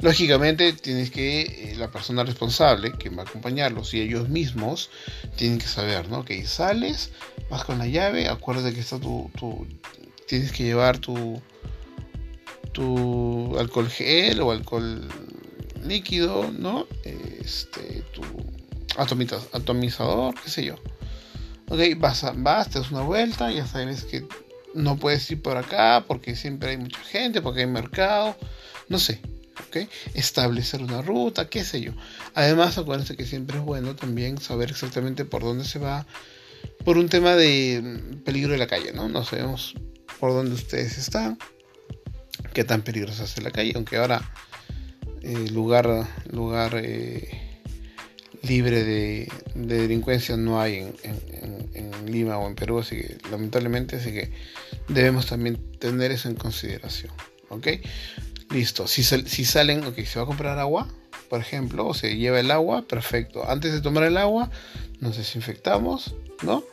Lógicamente, 0.00 0.72
tienes 0.72 1.10
que, 1.10 1.42
eh, 1.42 1.74
la 1.76 1.90
persona 1.90 2.24
responsable 2.24 2.92
que 2.92 3.10
va 3.10 3.22
a 3.22 3.26
acompañarlos 3.26 3.92
y 3.94 4.00
ellos 4.00 4.28
mismos 4.28 4.90
tienen 5.36 5.58
que 5.58 5.66
saber, 5.66 6.08
¿no? 6.08 6.24
Que 6.24 6.46
sales, 6.46 7.10
vas 7.50 7.64
con 7.64 7.78
la 7.78 7.86
llave, 7.86 8.28
acuérdate 8.28 8.74
que 8.74 8.80
está 8.80 8.98
tu, 8.98 9.30
tu 9.38 9.66
tienes 10.26 10.52
que 10.52 10.64
llevar 10.64 10.98
tu, 10.98 11.42
tu 12.72 13.58
alcohol 13.58 13.88
gel 13.88 14.40
o 14.40 14.52
alcohol 14.52 15.06
líquido, 15.84 16.50
¿no? 16.52 16.86
Este, 17.04 18.04
tu 18.12 18.22
atomizador, 18.96 20.34
qué 20.42 20.50
sé 20.50 20.64
yo. 20.64 20.76
Ok, 21.68 21.80
vas, 21.98 22.24
a, 22.24 22.32
vas, 22.32 22.70
te 22.70 22.78
das 22.78 22.90
una 22.90 23.02
vuelta, 23.02 23.50
ya 23.50 23.66
sabes 23.66 24.04
que 24.04 24.26
no 24.74 24.96
puedes 24.96 25.30
ir 25.30 25.42
por 25.42 25.56
acá 25.56 26.04
porque 26.06 26.36
siempre 26.36 26.70
hay 26.70 26.76
mucha 26.76 27.00
gente, 27.00 27.42
porque 27.42 27.60
hay 27.60 27.66
mercado, 27.66 28.36
no 28.88 28.98
sé, 28.98 29.20
¿ok? 29.68 29.88
Establecer 30.14 30.82
una 30.82 31.02
ruta, 31.02 31.48
qué 31.48 31.64
sé 31.64 31.80
yo. 31.80 31.92
Además, 32.34 32.78
acuérdense 32.78 33.16
que 33.16 33.26
siempre 33.26 33.58
es 33.58 33.64
bueno 33.64 33.96
también 33.96 34.38
saber 34.38 34.70
exactamente 34.70 35.24
por 35.24 35.42
dónde 35.42 35.64
se 35.64 35.78
va, 35.78 36.06
por 36.84 36.98
un 36.98 37.08
tema 37.08 37.36
de 37.36 38.00
peligro 38.24 38.52
de 38.52 38.58
la 38.58 38.66
calle, 38.66 38.92
¿no? 38.92 39.08
No 39.08 39.24
sabemos 39.24 39.74
por 40.18 40.32
dónde 40.32 40.54
ustedes 40.54 40.98
están, 40.98 41.38
qué 42.52 42.64
tan 42.64 42.82
peligrosa 42.82 43.24
es 43.24 43.42
la 43.42 43.50
calle, 43.50 43.72
aunque 43.74 43.96
ahora 43.96 44.22
eh, 45.22 45.50
lugar, 45.50 46.06
lugar 46.30 46.74
eh, 46.82 47.50
libre 48.42 48.84
de, 48.84 49.28
delincuencia 49.54 50.36
no 50.36 50.60
hay 50.60 50.76
en, 51.02 51.20
Lima 52.10 52.38
o 52.38 52.46
en 52.48 52.54
Perú, 52.54 52.78
así 52.78 52.96
que 52.96 53.18
lamentablemente, 53.30 53.96
así 53.96 54.12
que 54.12 54.32
debemos 54.88 55.26
también 55.26 55.58
tener 55.78 56.10
eso 56.10 56.28
en 56.28 56.36
consideración. 56.36 57.12
¿Ok? 57.48 57.68
Listo. 58.50 58.86
Si, 58.86 59.02
salen, 59.02 59.84
ok, 59.84 59.98
se 60.00 60.18
va 60.18 60.24
a 60.24 60.26
comprar 60.26 60.58
agua, 60.58 60.88
por 61.28 61.40
ejemplo, 61.40 61.86
o 61.86 61.94
se 61.94 62.16
lleva 62.16 62.40
el 62.40 62.50
agua, 62.50 62.82
perfecto. 62.82 63.48
Antes 63.48 63.72
de 63.72 63.80
tomar 63.80 64.04
el 64.04 64.16
agua, 64.16 64.50
nos 65.00 65.16
desinfectamos, 65.16 66.14
¿no? 66.42 66.64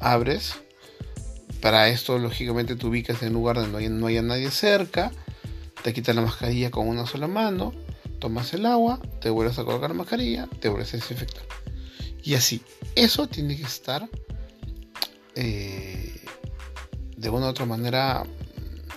Abres. 0.00 0.54
Para 1.60 1.88
esto, 1.88 2.18
lógicamente, 2.18 2.74
te 2.74 2.86
ubicas 2.86 3.22
en 3.22 3.28
un 3.28 3.34
lugar 3.34 3.56
donde 3.56 3.70
no 3.70 3.78
haya, 3.78 3.90
no 3.90 4.06
haya 4.06 4.22
nadie 4.22 4.50
cerca. 4.50 5.12
Te 5.82 5.92
quitas 5.92 6.14
la 6.14 6.22
mascarilla 6.22 6.70
con 6.70 6.88
una 6.88 7.06
sola 7.06 7.26
mano 7.26 7.72
tomas 8.20 8.52
el 8.54 8.66
agua, 8.66 9.00
te 9.20 9.30
vuelves 9.30 9.58
a 9.58 9.64
colocar 9.64 9.90
la 9.90 9.96
mascarilla, 9.96 10.46
te 10.60 10.68
vuelves 10.68 10.94
a 10.94 10.98
desinfectar. 10.98 11.42
Y 12.22 12.34
así, 12.34 12.62
eso 12.94 13.26
tiene 13.26 13.56
que 13.56 13.64
estar 13.64 14.08
eh, 15.34 16.24
de 17.16 17.28
una 17.30 17.46
u 17.46 17.48
otra 17.50 17.66
manera 17.66 18.24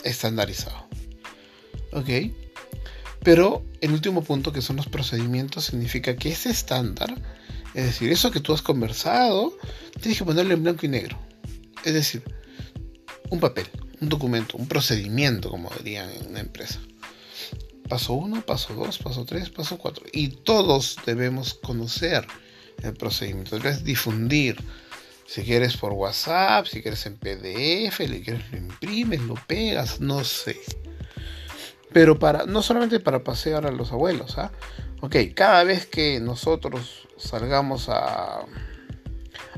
estandarizado. 0.04 0.88
¿Ok? 1.92 2.10
Pero 3.24 3.64
el 3.82 3.92
último 3.92 4.24
punto, 4.24 4.52
que 4.52 4.62
son 4.62 4.76
los 4.76 4.88
procedimientos, 4.88 5.66
significa 5.66 6.16
que 6.16 6.30
ese 6.30 6.50
estándar, 6.50 7.14
es 7.74 7.86
decir, 7.86 8.12
eso 8.12 8.32
que 8.32 8.40
tú 8.40 8.54
has 8.54 8.62
conversado, 8.62 9.58
tienes 10.02 10.18
que 10.18 10.26
ponerlo 10.26 10.54
en 10.54 10.64
blanco 10.64 10.86
y 10.86 10.90
negro. 10.90 11.18
Es 11.86 11.94
decir, 11.94 12.24
un 13.30 13.40
papel, 13.40 13.68
un 14.02 14.10
documento, 14.10 14.58
un 14.58 14.68
procedimiento, 14.68 15.50
como 15.50 15.70
dirían 15.80 16.10
en 16.10 16.28
una 16.28 16.40
empresa 16.40 16.80
paso 17.94 18.14
1, 18.14 18.46
paso 18.46 18.74
2, 18.74 18.98
paso 19.00 19.24
3, 19.24 19.50
paso 19.52 19.78
4. 19.78 20.06
Y 20.14 20.30
todos 20.30 20.98
debemos 21.06 21.54
conocer 21.54 22.26
el 22.82 22.94
procedimiento. 22.94 23.58
Debes 23.58 23.84
difundir. 23.84 24.58
Si 25.26 25.44
quieres 25.44 25.78
por 25.78 25.94
WhatsApp, 25.94 26.66
si 26.66 26.82
quieres 26.82 27.06
en 27.06 27.18
PDF, 27.18 27.98
si 27.98 28.24
quieres 28.24 28.52
lo 28.52 28.58
imprimes, 28.58 29.22
lo 29.22 29.36
pegas, 29.36 30.00
no 30.00 30.24
sé. 30.24 30.60
Pero 31.92 32.20
para, 32.20 32.46
no 32.46 32.62
solamente 32.62 33.00
para 33.00 33.24
pasear 33.24 33.66
a 33.66 33.72
los 33.72 33.92
abuelos, 33.92 34.38
¿ah? 34.38 34.52
Ok, 35.02 35.16
cada 35.36 35.64
vez 35.64 35.86
que 35.86 36.20
nosotros 36.20 37.08
salgamos 37.18 37.90
a, 37.90 38.46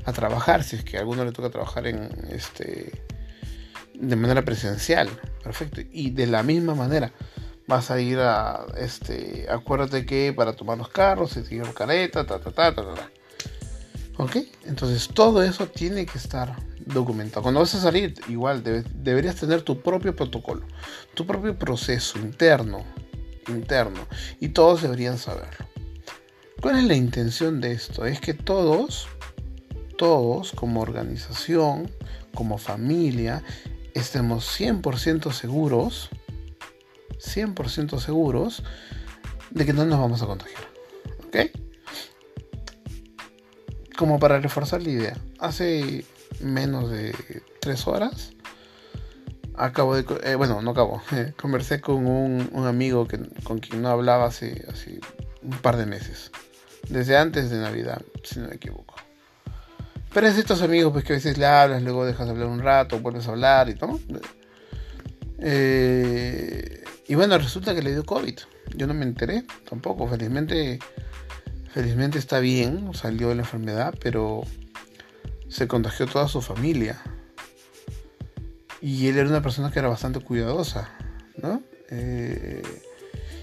a 0.05 0.13
trabajar, 0.13 0.63
si 0.63 0.75
es 0.75 0.83
que 0.83 0.97
a 0.97 1.01
alguno 1.01 1.23
le 1.23 1.31
toca 1.31 1.49
trabajar 1.49 1.87
en 1.87 2.09
este 2.31 2.91
de 3.99 4.15
manera 4.15 4.43
presencial, 4.43 5.09
perfecto. 5.43 5.81
Y 5.91 6.11
de 6.11 6.27
la 6.27 6.43
misma 6.43 6.75
manera, 6.75 7.11
vas 7.67 7.91
a 7.91 7.99
ir 7.99 8.19
a, 8.19 8.65
este, 8.77 9.47
acuérdate 9.49 10.05
que 10.05 10.33
para 10.33 10.53
tomar 10.53 10.77
los 10.77 10.89
carros, 10.89 11.31
se 11.31 11.41
tiene 11.41 11.71
careta, 11.73 12.25
ta, 12.25 12.39
ta, 12.39 12.51
ta, 12.51 12.75
ta, 12.75 12.93
ta, 12.93 13.09
¿Ok? 14.17 14.37
Entonces 14.65 15.09
todo 15.09 15.43
eso 15.43 15.67
tiene 15.67 16.05
que 16.05 16.17
estar 16.17 16.55
documentado. 16.85 17.43
Cuando 17.43 17.59
vas 17.59 17.75
a 17.75 17.81
salir, 17.81 18.13
igual 18.29 18.63
deberías 18.63 19.35
tener 19.35 19.61
tu 19.61 19.81
propio 19.81 20.15
protocolo, 20.15 20.65
tu 21.13 21.25
propio 21.25 21.57
proceso 21.57 22.19
interno, 22.19 22.83
interno, 23.47 24.07
y 24.39 24.49
todos 24.49 24.81
deberían 24.81 25.17
saberlo. 25.17 25.67
¿Cuál 26.61 26.79
es 26.79 26.85
la 26.85 26.95
intención 26.95 27.61
de 27.61 27.73
esto? 27.73 28.05
Es 28.05 28.19
que 28.19 28.33
todos, 28.33 29.07
todos 29.97 30.51
como 30.53 30.81
organización, 30.81 31.91
como 32.33 32.57
familia, 32.57 33.43
estemos 33.93 34.59
100% 34.59 35.31
seguros 35.31 36.09
100% 37.25 37.99
seguros 37.99 38.63
de 39.51 39.65
que 39.65 39.73
no 39.73 39.85
nos 39.85 39.99
vamos 39.99 40.21
a 40.21 40.27
contagiar. 40.27 40.63
¿Ok? 41.27 41.64
Como 43.97 44.19
para 44.19 44.39
reforzar 44.39 44.81
la 44.81 44.89
idea, 44.89 45.17
hace 45.39 46.05
menos 46.41 46.89
de 46.89 47.15
3 47.61 47.87
horas 47.87 48.35
acabo 49.57 49.95
de... 49.95 50.05
Eh, 50.23 50.35
bueno, 50.35 50.61
no 50.61 50.71
acabo. 50.71 51.01
conversé 51.41 51.81
con 51.81 52.05
un, 52.07 52.65
amigo 52.65 53.07
que, 53.07 53.19
con 53.43 53.59
quien 53.59 53.81
no 53.81 53.89
hablaba 53.89 54.25
hace, 54.25 54.65
hace 54.71 54.99
un 55.41 55.57
par 55.59 55.77
de 55.77 55.85
meses. 55.85 56.31
Desde 56.89 57.17
antes 57.17 57.49
de 57.49 57.57
Navidad, 57.57 58.01
si 58.23 58.39
no 58.39 58.49
me 58.49 58.55
equivoco. 58.55 58.95
Pero 60.13 60.27
es 60.27 60.37
estos 60.37 60.61
amigos 60.61 60.93
pues, 60.93 61.03
que 61.03 61.13
a 61.13 61.15
veces 61.17 61.37
le 61.37 61.45
hablas, 61.45 61.81
luego 61.81 62.05
dejas 62.05 62.27
de 62.27 62.31
hablar 62.31 62.47
un 62.47 62.59
rato, 62.59 62.99
vuelves 62.99 63.27
a 63.27 63.31
hablar 63.31 63.69
y 63.69 63.75
todo. 63.75 63.99
Eh, 65.39 66.83
y 67.07 67.15
bueno, 67.15 67.37
resulta 67.37 67.75
que 67.75 67.81
le 67.81 67.91
dio 67.91 68.05
COVID. 68.05 68.39
Yo 68.75 68.87
no 68.87 68.93
me 68.93 69.03
enteré 69.03 69.43
tampoco. 69.67 70.07
Felizmente, 70.07 70.79
felizmente 71.75 72.17
está 72.17 72.39
bien, 72.39 72.93
salió 72.93 73.27
de 73.27 73.35
la 73.35 73.41
enfermedad, 73.41 73.93
pero 73.99 74.43
se 75.49 75.67
contagió 75.67 76.07
toda 76.07 76.29
su 76.29 76.41
familia. 76.41 77.01
Y 78.79 79.09
él 79.09 79.17
era 79.17 79.27
una 79.27 79.41
persona 79.41 79.71
que 79.71 79.79
era 79.79 79.89
bastante 79.89 80.21
cuidadosa, 80.21 80.89
¿no? 81.35 81.61
Eh, 81.89 82.63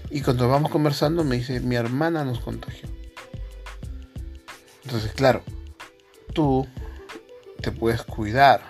y 0.09 0.21
cuando 0.21 0.49
vamos 0.49 0.71
conversando 0.71 1.23
me 1.23 1.35
dice, 1.35 1.59
mi 1.59 1.75
hermana 1.75 2.25
nos 2.25 2.39
contagió. 2.39 2.89
Entonces, 4.83 5.11
claro, 5.11 5.43
tú 6.33 6.67
te 7.61 7.71
puedes 7.71 8.01
cuidar, 8.01 8.61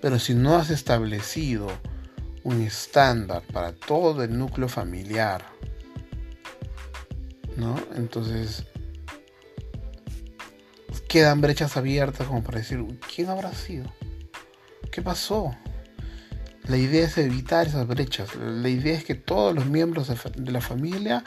pero 0.00 0.18
si 0.18 0.32
no 0.32 0.56
has 0.56 0.70
establecido 0.70 1.66
un 2.44 2.62
estándar 2.62 3.42
para 3.52 3.72
todo 3.72 4.22
el 4.22 4.38
núcleo 4.38 4.70
familiar. 4.70 5.57
¿No? 7.58 7.76
Entonces 7.96 8.64
quedan 11.08 11.40
brechas 11.40 11.76
abiertas 11.76 12.28
como 12.28 12.44
para 12.44 12.58
decir, 12.58 12.84
¿quién 13.14 13.28
habrá 13.30 13.52
sido? 13.52 13.92
¿Qué 14.92 15.02
pasó? 15.02 15.56
La 16.68 16.76
idea 16.76 17.06
es 17.06 17.18
evitar 17.18 17.66
esas 17.66 17.86
brechas. 17.86 18.36
La 18.36 18.68
idea 18.68 18.96
es 18.96 19.04
que 19.04 19.14
todos 19.14 19.54
los 19.54 19.66
miembros 19.66 20.08
de 20.08 20.52
la 20.52 20.60
familia 20.60 21.24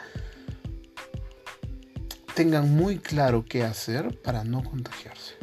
tengan 2.34 2.74
muy 2.74 2.98
claro 2.98 3.44
qué 3.46 3.64
hacer 3.64 4.18
para 4.22 4.44
no 4.44 4.62
contagiarse. 4.62 5.34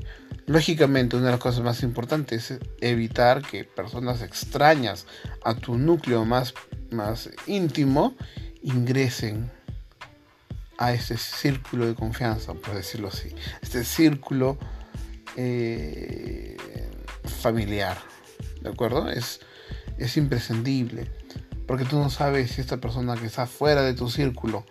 Lógicamente, 0.47 1.15
una 1.15 1.25
de 1.27 1.31
las 1.33 1.39
cosas 1.39 1.61
más 1.61 1.83
importantes 1.83 2.49
es 2.49 2.59
evitar 2.81 3.43
que 3.43 3.65
personas 3.65 4.23
extrañas 4.23 5.05
a 5.43 5.53
tu 5.53 5.77
núcleo 5.77 6.25
más, 6.25 6.55
más 6.89 7.29
íntimo 7.45 8.15
ingresen 8.63 9.51
a 10.79 10.93
este 10.93 11.17
círculo 11.17 11.85
de 11.85 11.93
confianza, 11.93 12.53
por 12.53 12.73
decirlo 12.73 13.09
así, 13.09 13.35
este 13.61 13.83
círculo 13.83 14.57
eh, 15.35 16.55
familiar, 17.41 17.97
¿de 18.61 18.69
acuerdo? 18.69 19.09
Es, 19.09 19.41
es 19.97 20.15
imprescindible, 20.15 21.11
porque 21.67 21.83
tú 21.83 21.97
no 21.97 22.09
sabes 22.09 22.51
si 22.51 22.61
esta 22.61 22.77
persona 22.77 23.15
que 23.15 23.25
está 23.25 23.45
fuera 23.45 23.81
de 23.81 23.93
tu 23.93 24.09
círculo, 24.09 24.65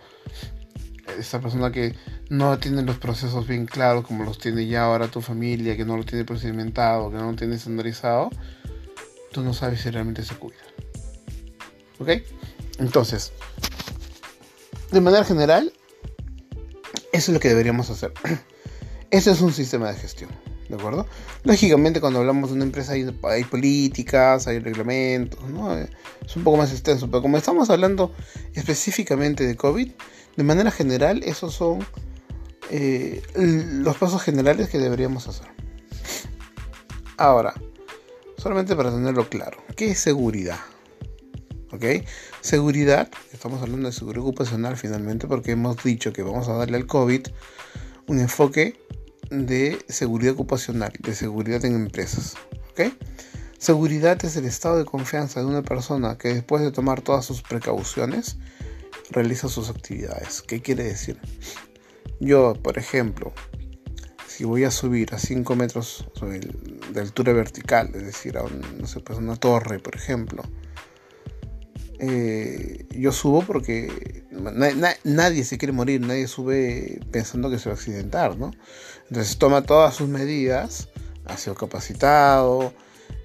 esta 1.18 1.40
persona 1.40 1.70
que 1.72 1.94
no 2.30 2.58
tiene 2.58 2.82
los 2.82 2.96
procesos 2.96 3.46
bien 3.46 3.66
claros 3.66 4.06
como 4.06 4.24
los 4.24 4.38
tiene 4.38 4.66
ya 4.66 4.84
ahora 4.84 5.08
tu 5.08 5.20
familia, 5.20 5.76
que 5.76 5.84
no 5.84 5.98
lo 5.98 6.04
tiene 6.04 6.24
procedimentado, 6.24 7.10
que 7.10 7.18
no 7.18 7.32
lo 7.32 7.36
tiene 7.36 7.56
estandarizado, 7.56 8.30
tú 9.30 9.42
no 9.42 9.52
sabes 9.52 9.82
si 9.82 9.90
realmente 9.90 10.24
se 10.24 10.34
cuida. 10.36 10.56
¿Ok? 11.98 12.08
Entonces, 12.78 13.32
de 14.90 15.02
manera 15.02 15.24
general, 15.24 15.70
eso 17.12 17.30
es 17.30 17.34
lo 17.34 17.40
que 17.40 17.48
deberíamos 17.48 17.90
hacer. 17.90 18.12
Ese 19.10 19.30
es 19.30 19.40
un 19.40 19.52
sistema 19.52 19.90
de 19.90 19.98
gestión. 19.98 20.30
¿De 20.68 20.74
acuerdo? 20.74 21.06
Lógicamente 21.44 22.00
cuando 22.00 22.18
hablamos 22.18 22.50
de 22.50 22.56
una 22.56 22.64
empresa 22.64 22.92
hay, 22.92 23.44
políticas, 23.44 24.46
hay 24.46 24.58
reglamentos, 24.58 25.42
¿no? 25.48 25.74
Es 25.74 26.36
un 26.36 26.44
poco 26.44 26.58
más 26.58 26.70
extenso, 26.72 27.10
pero 27.10 27.22
como 27.22 27.38
estamos 27.38 27.70
hablando 27.70 28.12
específicamente 28.52 29.46
de 29.46 29.56
COVID, 29.56 29.90
de 30.36 30.44
manera 30.44 30.70
general 30.70 31.22
esos 31.24 31.54
son 31.54 31.86
eh, 32.70 33.22
los 33.34 33.96
pasos 33.96 34.22
generales 34.22 34.68
que 34.68 34.78
deberíamos 34.78 35.26
hacer. 35.26 35.46
Ahora, 37.16 37.54
solamente 38.36 38.76
para 38.76 38.90
tenerlo 38.90 39.26
claro, 39.30 39.64
¿qué 39.74 39.92
es 39.92 39.98
seguridad? 39.98 40.58
¿Ok? 41.70 41.84
Seguridad, 42.40 43.10
estamos 43.32 43.60
hablando 43.62 43.88
de 43.88 43.92
seguridad 43.92 44.22
ocupacional 44.24 44.76
finalmente 44.76 45.26
porque 45.26 45.52
hemos 45.52 45.82
dicho 45.82 46.12
que 46.12 46.22
vamos 46.22 46.48
a 46.48 46.54
darle 46.54 46.76
al 46.76 46.86
COVID 46.86 47.26
un 48.06 48.20
enfoque 48.20 48.80
de 49.30 49.78
seguridad 49.88 50.32
ocupacional, 50.32 50.92
de 50.98 51.14
seguridad 51.14 51.64
en 51.64 51.74
empresas. 51.74 52.36
¿ok? 52.70 52.92
Seguridad 53.58 54.24
es 54.24 54.36
el 54.36 54.44
estado 54.44 54.78
de 54.78 54.84
confianza 54.84 55.40
de 55.40 55.46
una 55.46 55.62
persona 55.62 56.16
que 56.16 56.32
después 56.32 56.62
de 56.62 56.72
tomar 56.72 57.02
todas 57.02 57.24
sus 57.24 57.42
precauciones 57.42 58.38
realiza 59.10 59.48
sus 59.48 59.68
actividades. 59.68 60.42
¿Qué 60.42 60.62
quiere 60.62 60.84
decir? 60.84 61.20
Yo, 62.20 62.54
por 62.54 62.78
ejemplo, 62.78 63.32
si 64.26 64.44
voy 64.44 64.64
a 64.64 64.70
subir 64.70 65.12
a 65.14 65.18
5 65.18 65.56
metros 65.56 66.06
de 66.92 67.00
altura 67.00 67.32
vertical, 67.32 67.90
es 67.94 68.04
decir, 68.04 68.38
a 68.38 68.44
pues 68.44 69.18
una 69.18 69.36
torre, 69.36 69.80
por 69.80 69.96
ejemplo, 69.96 70.42
eh, 72.00 72.86
yo 72.90 73.12
subo 73.12 73.42
porque 73.42 74.24
nadie 75.04 75.44
se 75.44 75.58
quiere 75.58 75.72
morir, 75.72 76.00
nadie 76.00 76.28
sube 76.28 77.00
pensando 77.10 77.50
que 77.50 77.58
se 77.58 77.68
va 77.68 77.74
a 77.74 77.78
accidentar, 77.78 78.36
¿no? 78.36 78.52
Entonces 79.08 79.36
toma 79.38 79.62
todas 79.62 79.94
sus 79.94 80.08
medidas, 80.08 80.88
ha 81.24 81.36
sido 81.36 81.56
capacitado, 81.56 82.72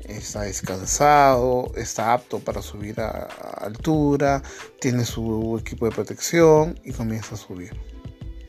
está 0.06 0.42
descansado, 0.42 1.72
está 1.76 2.14
apto 2.14 2.40
para 2.40 2.62
subir 2.62 3.00
a, 3.00 3.28
altura, 3.62 4.42
tiene 4.80 5.06
su 5.06 5.58
equipo 5.60 5.86
de 5.86 5.92
protección 5.92 6.80
y 6.84 6.94
comienza 6.94 7.36
a 7.36 7.38
subir, 7.38 7.76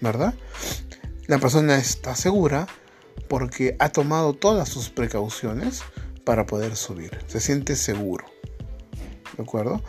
¿verdad? 0.01 0.35
La 1.27 1.39
persona 1.39 1.77
está 1.77 2.15
segura 2.17 2.67
porque 3.29 3.77
ha 3.79 3.91
tomado 3.91 4.33
todas 4.35 4.69
sus 4.69 4.91
precauciones 4.91 5.83
para 6.25 6.47
poder 6.47 6.77
subir, 6.77 7.19
se 7.27 7.41
siente 7.41 7.77
seguro, 7.77 8.25
¿de 9.37 9.43
acuerdo? 9.43 9.83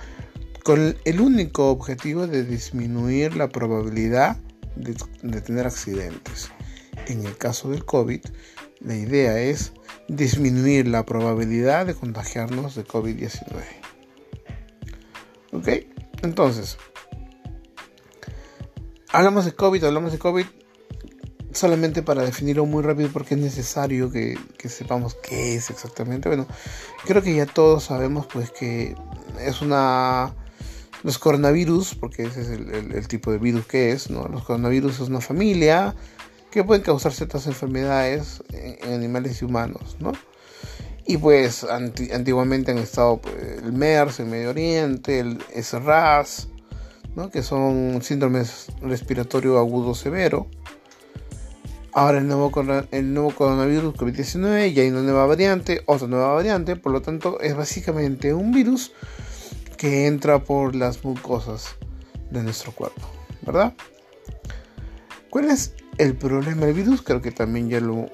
Con 0.65 0.97
el 1.05 1.21
único 1.21 1.69
objetivo 1.69 2.25
de 2.25 2.43
disminuir 2.43 3.35
la 3.35 3.49
probabilidad 3.49 4.37
de, 4.75 5.41
tener 5.41 5.67
accidentes. 5.67 6.49
En 7.05 7.23
el 7.23 7.37
caso 7.37 7.69
del 7.69 7.85
COVID, 7.85 8.21
la 8.79 8.95
idea 8.95 9.37
es 9.37 9.73
disminuir 10.07 10.87
la 10.87 11.05
probabilidad 11.05 11.85
de 11.85 11.93
contagiarnos 11.93 12.73
de 12.73 12.83
COVID-19. 12.83 13.43
¿Ok? 15.51 15.67
Entonces, 16.23 16.79
hablamos 19.11 19.45
de 19.45 19.53
COVID, 19.53 19.83
hablamos 19.83 20.13
de 20.13 20.17
COVID 20.17 20.47
solamente 21.53 22.01
para 22.01 22.23
definirlo 22.23 22.65
muy 22.65 22.81
rápido 22.81 23.09
porque 23.13 23.35
es 23.35 23.39
necesario 23.39 24.09
que, 24.09 24.35
que, 24.57 24.69
sepamos 24.69 25.13
qué 25.13 25.57
es 25.57 25.69
exactamente. 25.69 26.27
Bueno, 26.27 26.47
creo 27.05 27.21
que 27.21 27.35
ya 27.35 27.45
todos 27.45 27.83
sabemos 27.83 28.25
pues 28.25 28.49
que 28.49 28.95
es 29.39 29.61
una 29.61 30.33
los 31.05 31.19
coronavirus, 31.19 31.93
porque 31.93 32.23
ese 32.23 32.41
es 32.41 32.49
el, 32.49 33.07
tipo 33.07 33.31
de 33.31 33.37
virus 33.37 33.67
que 33.67 33.91
es, 33.91 34.09
¿no? 34.09 34.27
Los 34.27 34.43
coronavirus 34.43 35.01
es 35.01 35.07
una 35.07 35.21
familia 35.21 35.93
que 36.49 36.63
pueden 36.63 36.81
causar 36.81 37.13
ciertas 37.13 37.45
enfermedades 37.45 38.41
en, 38.51 38.91
animales 38.91 39.39
y 39.39 39.45
humanos, 39.45 39.97
¿no? 39.99 40.13
Y 41.05 41.17
pues 41.17 41.63
antiguamente 41.63 42.71
han 42.71 42.79
estado 42.79 43.21
pues, 43.21 43.35
el 43.63 43.71
MERS 43.71 44.19
en 44.21 44.31
Medio 44.31 44.49
Oriente, 44.49 45.19
el 45.19 45.37
SRAS, 45.61 46.47
¿no? 47.15 47.29
que 47.29 47.43
son 47.43 47.99
síndromes 48.01 48.69
respiratorio 48.81 49.59
agudo 49.59 49.93
severo. 49.93 50.47
Ahora 51.93 52.17
el 52.17 52.27
nuevo, 52.27 52.51
el 52.89 53.13
nuevo 53.13 53.29
coronavirus 53.29 53.93
COVID-19 53.93 54.73
ya 54.73 54.81
hay 54.81 54.89
una 54.89 55.03
nueva 55.03 55.27
variante, 55.27 55.83
otra 55.85 56.07
nueva 56.07 56.33
variante, 56.33 56.75
por 56.75 56.91
lo 56.91 57.03
tanto 57.03 57.39
es 57.41 57.55
básicamente 57.55 58.33
un 58.33 58.51
virus 58.51 58.91
que 59.85 60.07
entra 60.07 60.43
por 60.43 60.73
las 60.73 61.03
mucosas 61.03 61.75
de 62.31 62.41
nuestro 62.41 62.71
cuerpo, 62.71 63.07
¿verdad? 63.43 63.75
¿Cuál 65.29 65.51
es 65.51 65.75
el 65.99 66.17
problema 66.17 66.65
del 66.65 66.73
virus? 66.73 67.03
Creo 67.03 67.21
que 67.21 67.29
también 67.29 67.69
ya 67.69 67.79
lo, 67.79 68.09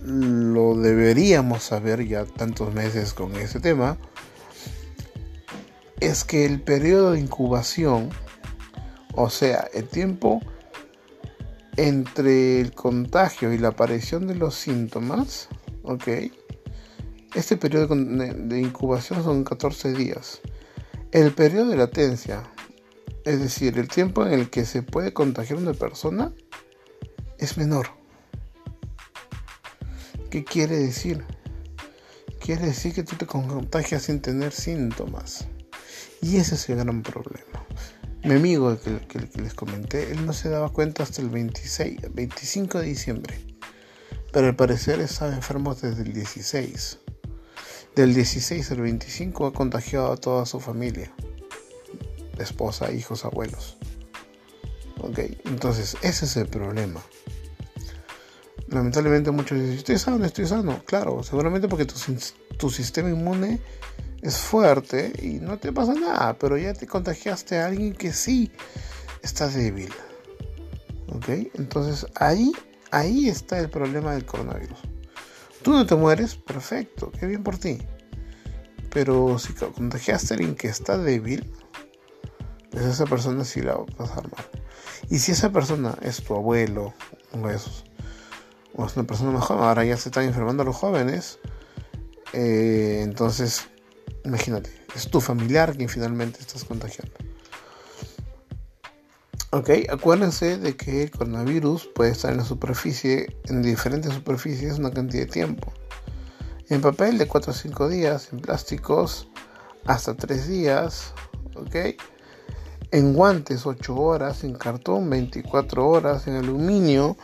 lo 0.00 0.76
deberíamos 0.76 1.64
saber 1.64 2.06
ya 2.06 2.24
tantos 2.24 2.72
meses 2.72 3.14
con 3.14 3.34
ese 3.34 3.58
tema. 3.58 3.98
Es 5.98 6.22
que 6.22 6.46
el 6.46 6.60
periodo 6.60 7.10
de 7.10 7.18
incubación, 7.18 8.10
o 9.16 9.28
sea, 9.28 9.68
el 9.74 9.88
tiempo 9.88 10.40
entre 11.78 12.60
el 12.60 12.74
contagio 12.76 13.52
y 13.52 13.58
la 13.58 13.70
aparición 13.70 14.28
de 14.28 14.36
los 14.36 14.54
síntomas, 14.54 15.48
¿ok? 15.82 16.30
Este 17.34 17.56
periodo 17.56 17.92
de 17.96 18.60
incubación 18.60 19.24
son 19.24 19.42
14 19.42 19.94
días. 19.94 20.40
El 21.12 21.34
periodo 21.34 21.68
de 21.68 21.76
latencia, 21.76 22.42
es 23.26 23.38
decir, 23.38 23.78
el 23.78 23.86
tiempo 23.88 24.26
en 24.26 24.32
el 24.32 24.48
que 24.48 24.64
se 24.64 24.82
puede 24.82 25.12
contagiar 25.12 25.58
una 25.58 25.74
persona, 25.74 26.32
es 27.36 27.58
menor. 27.58 27.88
¿Qué 30.30 30.42
quiere 30.42 30.78
decir? 30.78 31.22
Quiere 32.40 32.64
decir 32.64 32.94
que 32.94 33.02
tú 33.02 33.16
te 33.16 33.26
contagias 33.26 34.04
sin 34.04 34.22
tener 34.22 34.52
síntomas. 34.52 35.46
Y 36.22 36.38
ese 36.38 36.54
es 36.54 36.66
el 36.70 36.76
gran 36.76 37.02
problema. 37.02 37.62
Mi 38.24 38.36
amigo 38.36 38.80
que, 38.80 39.00
que, 39.06 39.42
les 39.42 39.52
comenté, 39.52 40.12
él 40.12 40.24
no 40.24 40.32
se 40.32 40.48
daba 40.48 40.70
cuenta 40.70 41.02
hasta 41.02 41.20
el 41.20 41.28
26, 41.28 42.14
25 42.14 42.78
de 42.78 42.86
diciembre. 42.86 43.38
Pero 44.32 44.46
al 44.46 44.56
parecer 44.56 44.98
estaba 45.00 45.34
enfermo 45.34 45.74
desde 45.74 46.04
el 46.04 46.14
16. 46.14 47.01
Del 47.94 48.14
16 48.14 48.70
al 48.70 48.80
25 48.80 49.46
ha 49.46 49.52
contagiado 49.52 50.12
a 50.12 50.16
toda 50.16 50.46
su 50.46 50.60
familia. 50.60 51.12
Esposa, 52.38 52.90
hijos, 52.90 53.26
abuelos. 53.26 53.76
Ok, 55.02 55.18
entonces 55.44 55.98
ese 56.00 56.24
es 56.24 56.36
el 56.38 56.46
problema. 56.46 57.02
Lamentablemente 58.68 59.30
muchos 59.30 59.58
dicen, 59.58 59.76
estoy 59.76 59.98
sano, 59.98 60.24
estoy 60.24 60.46
sano. 60.46 60.82
Claro, 60.86 61.22
seguramente 61.22 61.68
porque 61.68 61.84
tu, 61.84 62.70
sistema 62.70 63.10
inmune 63.10 63.60
es 64.22 64.38
fuerte 64.38 65.12
y 65.20 65.40
no 65.40 65.58
te 65.58 65.70
pasa 65.70 65.92
nada, 65.92 66.38
pero 66.38 66.56
ya 66.56 66.72
te 66.72 66.86
contagiaste 66.86 67.58
a 67.58 67.66
alguien 67.66 67.92
que 67.92 68.14
sí 68.14 68.50
está 69.22 69.48
débil. 69.48 69.92
¿Ok? 71.08 71.28
Entonces 71.54 72.06
ahí, 72.14 72.52
ahí 72.90 73.28
está 73.28 73.58
el 73.58 73.68
problema 73.68 74.12
del 74.14 74.24
coronavirus. 74.24 74.78
Tú 75.62 75.70
no 75.70 75.86
te 75.86 75.94
mueres, 75.94 76.34
perfecto, 76.34 77.12
qué 77.18 77.26
bien 77.26 77.42
por 77.42 77.56
ti. 77.58 77.78
Pero 78.90 79.38
si 79.38 79.52
contagiaste 79.54 80.34
a 80.34 80.36
alguien 80.36 80.54
que 80.54 80.68
está 80.68 80.98
débil, 80.98 81.50
pues 82.70 82.84
esa 82.84 83.06
persona 83.06 83.44
sí 83.44 83.60
la 83.62 83.74
va 83.74 83.82
a 83.82 83.86
pasar 83.86 84.24
mal. 84.24 84.50
Y 85.08 85.18
si 85.18 85.32
esa 85.32 85.50
persona 85.50 85.96
es 86.02 86.22
tu 86.22 86.34
abuelo, 86.34 86.94
o 87.32 87.48
es, 87.48 87.84
o 88.74 88.86
es 88.86 88.96
una 88.96 89.06
persona 89.06 89.30
más 89.30 89.44
joven, 89.44 89.64
ahora 89.64 89.84
ya 89.84 89.96
se 89.96 90.08
están 90.08 90.24
enfermando 90.24 90.64
los 90.64 90.76
jóvenes, 90.76 91.38
eh, 92.32 93.00
entonces, 93.02 93.68
imagínate, 94.24 94.70
es 94.96 95.10
tu 95.10 95.20
familiar 95.20 95.76
quien 95.76 95.88
finalmente 95.88 96.40
estás 96.40 96.64
contagiando. 96.64 97.12
Ok, 99.54 99.68
acuérdense 99.90 100.56
de 100.56 100.78
que 100.78 101.02
el 101.02 101.10
coronavirus 101.10 101.86
puede 101.94 102.12
estar 102.12 102.30
en 102.32 102.38
la 102.38 102.44
superficie, 102.44 103.36
en 103.44 103.60
diferentes 103.60 104.14
superficies, 104.14 104.78
una 104.78 104.90
cantidad 104.90 105.26
de 105.26 105.30
tiempo. 105.30 105.74
En 106.70 106.80
papel 106.80 107.18
de 107.18 107.28
4 107.28 107.52
a 107.52 107.54
5 107.54 107.88
días, 107.90 108.30
en 108.32 108.40
plásticos 108.40 109.28
hasta 109.84 110.16
3 110.16 110.48
días, 110.48 111.12
ok. 111.54 111.76
En 112.92 113.12
guantes 113.12 113.66
8 113.66 113.94
horas, 113.94 114.42
en 114.42 114.54
cartón 114.54 115.10
24 115.10 115.86
horas, 115.86 116.26
en 116.26 116.36
aluminio 116.36 117.18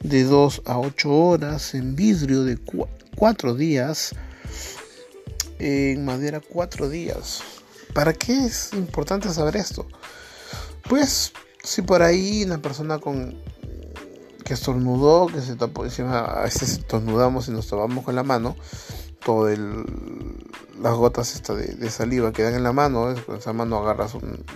de 0.00 0.24
2 0.24 0.62
a 0.64 0.80
8 0.80 1.08
horas, 1.08 1.74
en 1.74 1.94
vidrio 1.94 2.42
de 2.42 2.58
4 3.14 3.54
días, 3.54 4.16
en 5.60 6.04
madera 6.04 6.40
4 6.40 6.88
días. 6.88 7.40
¿Para 7.94 8.14
qué 8.14 8.46
es 8.46 8.72
importante 8.72 9.28
saber 9.28 9.54
esto? 9.54 9.86
Pues 10.88 11.32
si 11.68 11.82
por 11.82 12.02
ahí 12.02 12.44
una 12.44 12.62
persona 12.62 12.98
con 12.98 13.36
que 14.42 14.54
estornudó, 14.54 15.26
que 15.26 15.42
se 15.42 15.54
tapó 15.54 15.84
encima, 15.84 16.20
a 16.20 16.44
veces 16.44 16.70
estornudamos 16.70 17.46
y 17.48 17.50
nos 17.50 17.68
tapamos 17.68 18.06
con 18.06 18.16
la 18.16 18.22
mano, 18.22 18.56
todo 19.22 19.50
el, 19.50 19.84
las 20.80 20.94
gotas 20.94 21.34
esta 21.34 21.54
de, 21.54 21.90
saliva 21.90 22.32
que 22.32 22.42
dan 22.42 22.54
en 22.54 22.62
la 22.62 22.72
mano, 22.72 23.14
con 23.26 23.36
esa 23.36 23.52
mano 23.52 23.76
agarras 23.76 24.14
un, 24.14 24.46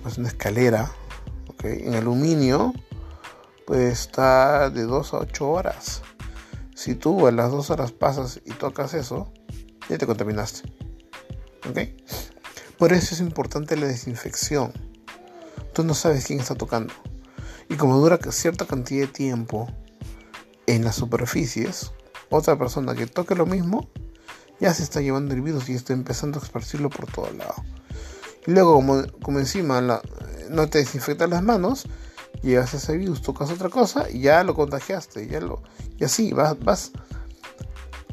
pues 0.00 0.18
una 0.18 0.28
escalera, 0.28 0.88
en 1.64 1.96
aluminio, 1.96 2.72
pues 3.66 3.98
está 3.98 4.70
de 4.70 4.84
2 4.84 5.14
a 5.14 5.18
8 5.18 5.48
horas. 5.48 6.02
Si 6.76 6.94
tú 6.94 7.26
a 7.26 7.32
las 7.32 7.50
2 7.50 7.70
horas 7.70 7.90
pasas 7.90 8.40
y 8.44 8.52
tocas 8.52 8.94
eso, 8.94 9.32
ya 9.88 9.98
te 9.98 10.06
contaminaste. 10.06 10.72
¿Ok? 11.68 11.78
Por 12.78 12.92
eso 12.92 13.16
es 13.16 13.20
importante 13.20 13.76
la 13.76 13.88
desinfección. 13.88 14.87
Tú 15.72 15.84
no 15.84 15.94
sabes 15.94 16.26
quién 16.26 16.40
está 16.40 16.54
tocando. 16.54 16.92
Y 17.68 17.76
como 17.76 17.98
dura 17.98 18.18
cierta 18.30 18.66
cantidad 18.66 19.06
de 19.06 19.12
tiempo 19.12 19.68
en 20.66 20.84
las 20.84 20.96
superficies, 20.96 21.92
otra 22.30 22.58
persona 22.58 22.94
que 22.94 23.06
toque 23.06 23.34
lo 23.34 23.46
mismo 23.46 23.88
ya 24.60 24.74
se 24.74 24.82
está 24.82 25.00
llevando 25.00 25.34
el 25.34 25.42
virus 25.42 25.68
y 25.68 25.74
está 25.74 25.92
empezando 25.92 26.38
a 26.38 26.42
esparcirlo 26.42 26.90
por 26.90 27.10
todo 27.10 27.30
lado. 27.32 27.54
Y 28.46 28.50
luego, 28.52 28.74
como, 29.22 29.38
encima 29.38 29.80
no 29.80 30.68
te 30.68 30.78
desinfectas 30.78 31.28
las 31.28 31.42
manos, 31.42 31.86
llegas 32.42 32.74
a 32.74 32.78
ese 32.78 32.96
virus, 32.96 33.22
tocas 33.22 33.50
otra 33.50 33.68
cosa 33.68 34.10
y 34.10 34.20
ya 34.20 34.42
lo 34.42 34.54
contagiaste. 34.54 35.28
Ya 35.28 35.40
lo, 35.40 35.62
y 35.98 36.04
así 36.04 36.32
vas 36.32 36.92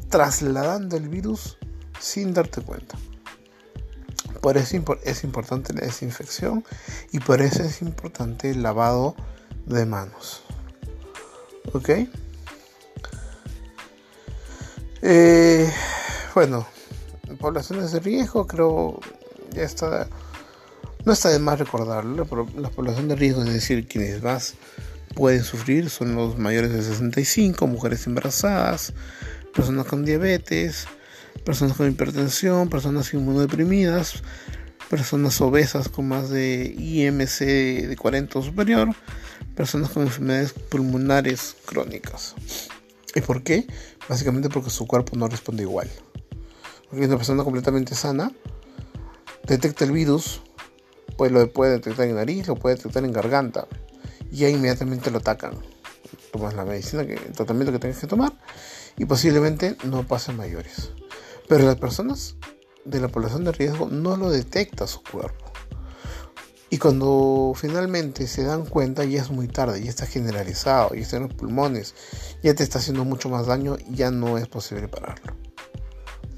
trasladando 0.08 0.96
el 0.96 1.08
virus 1.08 1.58
sin 1.98 2.32
darte 2.32 2.60
cuenta. 2.60 2.96
Por 4.46 4.58
eso 4.58 4.96
es 5.02 5.24
importante 5.24 5.72
la 5.72 5.80
desinfección 5.80 6.64
y 7.10 7.18
por 7.18 7.42
eso 7.42 7.64
es 7.64 7.82
importante 7.82 8.48
el 8.48 8.62
lavado 8.62 9.16
de 9.64 9.84
manos. 9.86 10.44
¿Ok? 11.72 11.90
Eh, 15.02 15.68
bueno, 16.32 16.64
poblaciones 17.40 17.90
de 17.90 17.98
riesgo 17.98 18.46
creo 18.46 19.00
ya 19.50 19.64
está... 19.64 20.06
No 21.04 21.12
está 21.12 21.30
de 21.30 21.40
más 21.40 21.58
recordarlo, 21.58 22.24
la 22.56 22.70
población 22.70 23.08
de 23.08 23.16
riesgo, 23.16 23.42
es 23.42 23.52
decir, 23.52 23.88
quienes 23.88 24.22
más 24.22 24.54
pueden 25.16 25.42
sufrir 25.42 25.90
son 25.90 26.14
los 26.14 26.38
mayores 26.38 26.72
de 26.72 26.84
65, 26.84 27.66
mujeres 27.66 28.06
embarazadas, 28.06 28.92
personas 29.52 29.86
con 29.86 30.04
diabetes, 30.04 30.86
personas 31.44 31.76
con 31.76 31.88
hipertensión, 31.88 32.68
personas 32.68 33.12
inmunodeprimidas, 33.14 34.22
personas 34.88 35.40
obesas 35.40 35.88
con 35.88 36.08
más 36.08 36.30
de 36.30 36.74
IMC 36.78 37.40
de 37.88 37.96
40 37.98 38.38
o 38.38 38.42
superior, 38.42 38.94
personas 39.54 39.90
con 39.90 40.02
enfermedades 40.02 40.52
pulmonares 40.52 41.56
crónicas. 41.64 42.34
¿Y 43.14 43.20
por 43.20 43.42
qué? 43.42 43.66
Básicamente 44.08 44.48
porque 44.48 44.70
su 44.70 44.86
cuerpo 44.86 45.16
no 45.16 45.28
responde 45.28 45.62
igual. 45.62 45.90
Porque 46.90 47.06
una 47.06 47.16
persona 47.16 47.42
completamente 47.42 47.94
sana 47.94 48.30
detecta 49.46 49.84
el 49.84 49.92
virus, 49.92 50.42
pues 51.16 51.32
lo 51.32 51.50
puede 51.52 51.72
detectar 51.72 52.06
en 52.06 52.16
nariz, 52.16 52.46
lo 52.46 52.56
puede 52.56 52.76
detectar 52.76 53.04
en 53.04 53.12
garganta, 53.12 53.66
y 54.30 54.38
ya 54.38 54.48
inmediatamente 54.48 55.10
lo 55.10 55.18
atacan. 55.18 55.54
Tomas 56.32 56.54
la 56.54 56.64
medicina, 56.64 57.02
el 57.02 57.32
tratamiento 57.32 57.72
que 57.72 57.78
tengas 57.78 57.98
que 57.98 58.06
tomar, 58.06 58.32
y 58.98 59.04
posiblemente 59.04 59.76
no 59.84 60.06
pasen 60.06 60.36
mayores. 60.36 60.90
Pero 61.48 61.64
las 61.64 61.76
personas 61.76 62.36
de 62.84 63.00
la 63.00 63.08
población 63.08 63.44
de 63.44 63.52
riesgo 63.52 63.88
no 63.88 64.16
lo 64.16 64.30
detecta 64.30 64.86
su 64.86 65.02
cuerpo. 65.02 65.44
Y 66.68 66.78
cuando 66.78 67.52
finalmente 67.54 68.26
se 68.26 68.42
dan 68.42 68.66
cuenta 68.66 69.04
ya 69.04 69.22
es 69.22 69.30
muy 69.30 69.46
tarde, 69.46 69.82
ya 69.82 69.88
está 69.88 70.06
generalizado, 70.06 70.94
ya 70.94 71.00
está 71.00 71.16
en 71.16 71.24
los 71.24 71.34
pulmones, 71.34 71.94
ya 72.42 72.54
te 72.54 72.64
está 72.64 72.80
haciendo 72.80 73.04
mucho 73.04 73.28
más 73.28 73.46
daño 73.46 73.76
y 73.88 73.94
ya 73.94 74.10
no 74.10 74.36
es 74.36 74.48
posible 74.48 74.88
pararlo. 74.88 75.36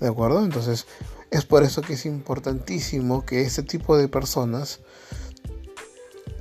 ¿De 0.00 0.06
acuerdo? 0.06 0.44
Entonces 0.44 0.86
es 1.30 1.44
por 1.44 1.62
eso 1.62 1.80
que 1.80 1.94
es 1.94 2.04
importantísimo 2.04 3.24
que 3.24 3.42
este 3.42 3.62
tipo 3.62 3.96
de 3.96 4.08
personas 4.08 4.80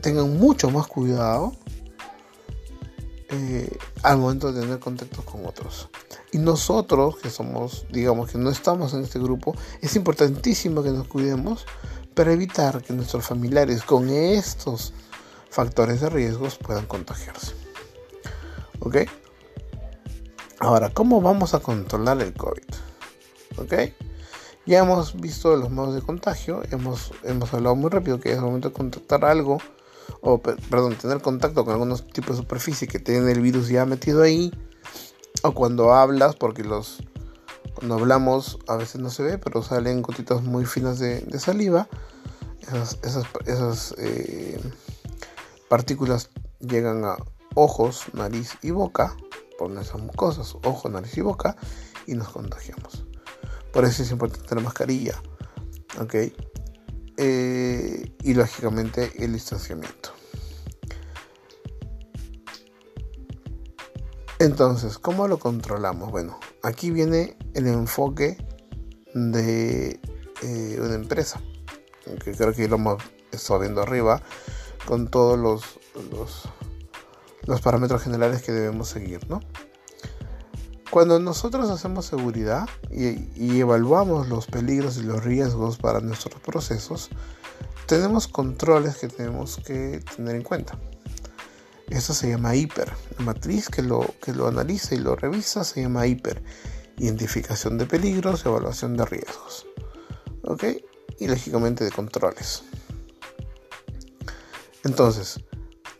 tengan 0.02 0.38
mucho 0.38 0.70
más 0.70 0.88
cuidado 0.88 1.54
eh, 3.30 3.78
al 4.04 4.18
momento 4.18 4.52
de 4.52 4.62
tener 4.62 4.80
contactos 4.80 5.26
con 5.26 5.46
otros. 5.46 5.90
Y 6.32 6.38
nosotros, 6.38 7.18
que 7.18 7.30
somos, 7.30 7.86
digamos 7.92 8.32
que 8.32 8.38
no 8.38 8.50
estamos 8.50 8.94
en 8.94 9.04
este 9.04 9.20
grupo, 9.20 9.56
es 9.82 9.96
importantísimo 9.96 10.84
que 10.84 10.92
nos 10.92 11.08
cuidemos 11.08 11.66
para 12.14 12.32
evitar 12.32 12.82
que 12.82 12.94
nuestros 12.94 13.26
familiares 13.26 13.84
con 13.84 14.10
estos 14.10 14.94
factores 15.50 16.02
de 16.02 16.10
riesgos 16.10 16.58
puedan 16.58 16.86
contagiarse. 16.86 17.54
¿Ok? 18.80 18.98
Ahora, 20.60 20.90
¿cómo 20.90 21.22
vamos 21.22 21.54
a 21.54 21.60
controlar 21.60 22.22
el 22.22 22.34
COVID? 22.34 22.64
¿Ok? 23.58 23.74
Ya 24.66 24.80
hemos 24.80 25.20
visto 25.20 25.56
los 25.56 25.70
modos 25.70 25.96
de 25.96 26.02
contagio, 26.02 26.62
hemos, 26.72 27.12
hemos 27.24 27.54
hablado 27.54 27.76
muy 27.76 27.90
rápido 27.90 28.20
que 28.20 28.32
es 28.32 28.38
el 28.38 28.44
momento 28.44 28.70
de 28.70 28.74
contactar 28.74 29.24
algo, 29.24 29.60
o 30.22 30.40
perdón, 30.42 30.96
tener 30.96 31.22
contacto 31.22 31.64
con 31.64 31.74
algunos 31.74 32.08
tipos 32.08 32.38
de 32.38 32.44
superficie 32.44 32.88
que 32.88 33.00
tienen 33.00 33.30
el 33.30 33.42
virus 33.42 33.70
ya 33.70 33.86
metido 33.86 34.24
ahí 34.24 34.52
o 35.44 35.52
cuando 35.54 35.94
hablas, 35.94 36.36
porque 36.36 36.64
los 36.64 37.00
cuando 37.76 37.96
hablamos 37.96 38.58
a 38.68 38.76
veces 38.76 39.00
no 39.02 39.12
se 39.12 39.22
ve, 39.22 39.38
pero 39.38 39.62
salen 39.62 40.02
gotitas 40.02 40.42
muy 40.42 40.66
finas 40.66 40.98
de, 40.98 41.40
saliva. 41.40 41.88
Esas, 42.62 42.98
esas, 43.46 43.94
eh, 44.00 44.60
partículas 45.70 46.32
llegan 46.60 47.06
a 47.06 47.18
ojos, 47.54 48.06
nariz 48.14 48.58
y 48.64 48.72
boca, 48.72 49.16
por 49.60 49.70
nuestras 49.70 50.02
mucosas, 50.02 50.56
ojos, 50.64 50.92
nariz 50.92 51.16
y 51.18 51.22
boca, 51.22 51.56
y 52.08 52.16
nos 52.16 52.30
contagiamos. 52.30 53.06
Por 53.72 53.86
eso 53.86 54.02
es 54.02 54.10
importante 54.10 54.56
la 54.56 54.62
mascarilla, 54.62 55.22
¿ok? 56.02 56.16
Eh, 57.18 58.16
y 58.24 58.34
lógicamente 58.36 59.12
el 59.18 59.34
distanciamiento. 59.34 60.12
Entonces, 64.40 65.00
¿cómo 65.00 65.28
lo 65.28 65.40
controlamos? 65.40 66.12
Bueno, 66.12 66.40
aquí 66.62 66.92
viene 66.92 67.36
el 67.56 67.66
enfoque 67.66 68.38
de 69.16 70.00
eh, 70.44 70.78
una 70.80 70.94
empresa, 70.94 71.42
que 72.24 72.34
creo 72.34 72.54
que 72.54 72.68
lo 72.68 72.76
hemos 72.76 73.04
estado 73.32 73.62
viendo 73.62 73.82
arriba, 73.82 74.22
con 74.86 75.08
todos 75.08 75.40
los, 75.40 75.80
los, 77.48 77.62
parámetros 77.62 78.04
generales 78.04 78.44
que 78.44 78.52
debemos 78.52 78.90
seguir, 78.90 79.28
¿no? 79.28 79.40
Cuando 80.98 81.20
nosotros 81.20 81.70
hacemos 81.70 82.08
seguridad 82.08 82.68
y, 82.90 83.60
evaluamos 83.60 84.30
los 84.30 84.48
peligros 84.48 84.98
y 84.98 85.04
los 85.04 85.24
riesgos 85.24 85.78
para 85.78 86.00
nuestros 86.00 86.42
procesos, 86.42 87.12
tenemos 87.86 88.28
controles 88.28 88.98
que 88.98 89.08
tenemos 89.08 89.58
que 89.58 90.04
tener 90.16 90.36
en 90.38 90.42
cuenta. 90.42 90.76
Eso 91.92 92.16
se 92.16 92.30
llama 92.30 92.56
hiper. 92.56 92.92
La 93.20 93.26
matriz 93.26 93.70
que 93.70 93.84
lo, 93.84 94.12
que 94.24 94.34
lo 94.34 94.48
analiza 94.48 94.96
y 94.96 94.98
lo 94.98 95.16
revisa 95.16 95.64
se 95.64 95.84
llama 95.84 96.08
hiper. 96.08 96.42
Identificación 96.98 97.78
de 97.78 97.86
peligros, 97.86 98.44
evaluación 98.44 98.98
de 98.98 99.06
riesgos. 99.06 99.68
¿Ok? 100.46 100.64
Y 101.20 101.28
lógicamente 101.28 101.84
de 101.84 101.92
controles. 101.92 102.64
Entonces, 104.84 105.42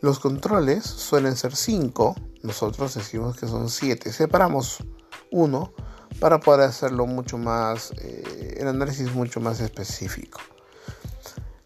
los 0.00 0.18
controles 0.18 0.84
suelen 0.84 1.36
ser 1.36 1.54
5. 1.54 2.14
Nosotros 2.42 2.94
decimos 2.94 3.36
que 3.36 3.46
son 3.46 3.68
7. 3.68 4.12
Separamos 4.12 4.84
uno 5.30 5.72
para 6.20 6.40
poder 6.40 6.68
hacerlo 6.68 7.06
mucho 7.06 7.38
más, 7.38 7.92
eh, 7.98 8.56
el 8.58 8.68
análisis 8.68 9.12
mucho 9.12 9.40
más 9.40 9.60
específico 9.60 10.40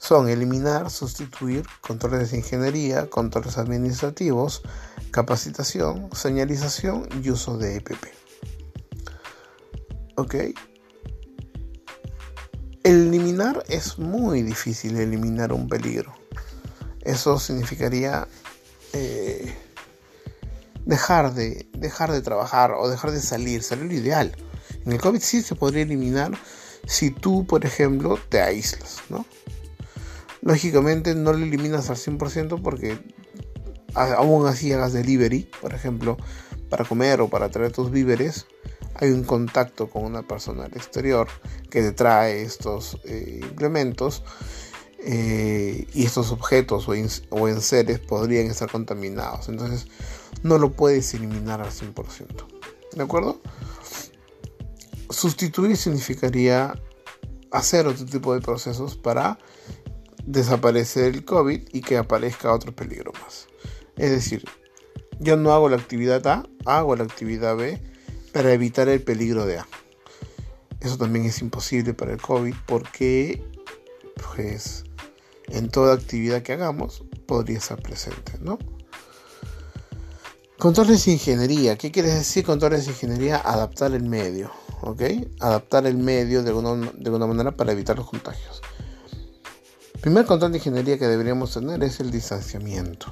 son 0.03 0.29
eliminar, 0.29 0.91
sustituir, 0.91 1.65
controles 1.81 2.33
de 2.33 2.39
ingeniería, 2.39 3.09
controles 3.09 3.57
administrativos, 3.57 4.63
capacitación, 5.13 6.11
señalización 6.13 7.09
y 7.23 7.31
uso 7.31 7.57
de 7.57 7.77
EPP. 7.77 8.05
¿Ok? 10.17 10.35
Eliminar 12.83 13.63
es 13.69 13.97
muy 13.97 14.43
difícil, 14.43 14.97
eliminar 14.97 15.53
un 15.53 15.69
peligro. 15.69 16.13
Eso 17.03 17.39
significaría 17.39 18.29
eh, 18.93 19.55
dejar, 20.85 21.35
de, 21.35 21.67
dejar 21.73 22.13
de 22.13 22.23
trabajar 22.23 22.73
o 22.73 22.89
dejar 22.89 23.11
de 23.11 23.21
salir, 23.21 23.63
sería 23.63 23.85
lo 23.85 23.93
ideal. 23.93 24.37
En 24.85 24.93
el 24.93 25.01
COVID 25.01 25.21
sí 25.21 25.43
se 25.43 25.55
podría 25.55 25.83
eliminar 25.83 26.33
si 26.87 27.11
tú, 27.11 27.47
por 27.47 27.65
ejemplo, 27.65 28.19
te 28.29 28.41
aíslas, 28.41 28.99
¿no? 29.09 29.25
Lógicamente 30.41 31.15
no 31.15 31.33
lo 31.33 31.45
eliminas 31.45 31.89
al 31.91 31.97
100% 31.97 32.61
porque 32.63 32.99
aún 33.95 34.47
así 34.47 34.73
hagas 34.73 34.93
delivery, 34.93 35.49
por 35.61 35.75
ejemplo, 35.75 36.17
para 36.69 36.85
comer 36.85 37.21
o 37.21 37.29
para 37.29 37.51
traer 37.51 37.71
tus 37.71 37.91
víveres, 37.91 38.47
hay 38.95 39.11
un 39.11 39.25
contacto 39.25 39.89
con 39.89 40.05
una 40.05 40.23
persona 40.23 40.65
al 40.65 40.73
exterior 40.75 41.29
que 41.71 41.83
te 41.83 41.93
trae 41.93 42.43
estos 42.43 42.99
eh, 43.05 43.41
implementos 43.43 44.25
eh, 45.05 45.87
y 45.93 46.05
estos 46.05 46.31
objetos 46.31 46.89
o, 46.89 46.93
o 47.31 47.49
enseres 47.49 47.99
podrían 47.99 48.47
estar 48.47 48.71
contaminados. 48.71 49.49
Entonces 49.49 49.87
no 50.43 50.59
lo 50.59 50.73
puedes 50.73 51.13
eliminar 51.15 51.61
al 51.61 51.71
100%. 51.71 52.27
¿De 52.95 53.03
acuerdo? 53.03 53.41
sustituir 55.13 55.77
significaría 55.77 56.75
hacer 57.51 57.87
otro 57.87 58.07
tipo 58.07 58.35
de 58.35 58.41
procesos 58.41 58.97
para 58.97 59.39
desaparecer 60.25 61.15
el 61.15 61.25
COVID 61.25 61.69
y 61.73 61.81
que 61.81 61.97
aparezca 61.97 62.53
otro 62.53 62.75
peligro 62.75 63.13
más. 63.23 63.47
Es 63.97 64.11
decir, 64.11 64.45
yo 65.21 65.37
no 65.37 65.53
hago 65.53 65.69
la 65.69 65.77
actividad 65.77 66.27
A, 66.27 66.45
hago 66.65 66.97
la 66.97 67.05
actividad 67.05 67.57
B 67.57 67.81
para 68.33 68.53
evitar 68.53 68.89
el 68.89 69.03
peligro 69.03 69.45
de 69.45 69.59
A. 69.59 69.69
Eso 70.81 70.97
también 70.97 71.27
es 71.27 71.41
imposible 71.41 71.95
para 71.95 72.13
el 72.13 72.21
COVID 72.21 72.55
porque 72.67 73.45
pues, 74.35 74.85
en 75.53 75.69
toda 75.69 75.95
actividad 75.95 76.43
que 76.43 76.55
hagamos 76.55 77.05
podría 77.27 77.59
estar 77.59 77.81
presente, 77.81 78.33
¿no? 78.41 78.59
Controles 80.59 81.05
de 81.05 81.13
ingeniería. 81.13 81.77
¿Qué 81.77 81.91
quiere 81.91 82.09
decir 82.09 82.45
controles 82.45 82.87
de 82.87 82.93
ingeniería? 82.93 83.37
Adaptar 83.37 83.93
el 83.93 84.05
medio, 84.05 84.51
¿ok? 84.81 85.03
Adaptar 85.41 85.87
el 85.87 85.97
medio 85.97 86.43
de 86.43 86.51
alguna, 86.51 86.91
de 86.95 87.07
alguna 87.07 87.27
manera 87.27 87.57
para 87.57 87.73
evitar 87.73 87.97
los 87.97 88.09
contagios. 88.09 88.63
Primer 90.01 90.25
control 90.25 90.53
de 90.53 90.59
ingeniería 90.59 90.99
que 90.99 91.07
deberíamos 91.07 91.53
tener 91.53 91.83
es 91.83 92.01
el 92.01 92.11
distanciamiento. 92.11 93.07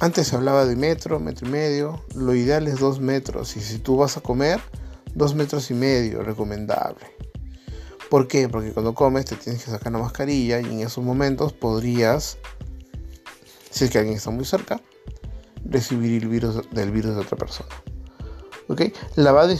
Antes 0.00 0.28
se 0.28 0.36
hablaba 0.36 0.64
de 0.66 0.76
metro, 0.76 1.20
metro 1.20 1.46
y 1.46 1.50
medio. 1.50 2.02
Lo 2.14 2.34
ideal 2.34 2.66
es 2.66 2.78
dos 2.78 3.00
metros. 3.00 3.56
Y 3.56 3.60
si 3.60 3.78
tú 3.78 3.96
vas 3.96 4.16
a 4.16 4.20
comer, 4.20 4.60
dos 5.14 5.34
metros 5.34 5.70
y 5.70 5.74
medio, 5.74 6.22
recomendable. 6.22 7.13
¿Por 8.14 8.28
qué? 8.28 8.48
Porque 8.48 8.70
cuando 8.70 8.94
comes 8.94 9.24
te 9.24 9.34
tienes 9.34 9.64
que 9.64 9.72
sacar 9.72 9.92
la 9.92 9.98
mascarilla 9.98 10.60
y 10.60 10.66
en 10.66 10.80
esos 10.82 11.02
momentos 11.02 11.52
podrías, 11.52 12.38
si 13.70 13.86
es 13.86 13.90
que 13.90 13.98
alguien 13.98 14.16
está 14.16 14.30
muy 14.30 14.44
cerca, 14.44 14.80
recibir 15.64 16.22
el 16.22 16.28
virus 16.28 16.70
del 16.70 16.92
virus 16.92 17.16
de 17.16 17.22
otra 17.22 17.36
persona. 17.36 17.70
¿Ok? 18.68 18.82
Lavado 19.16 19.52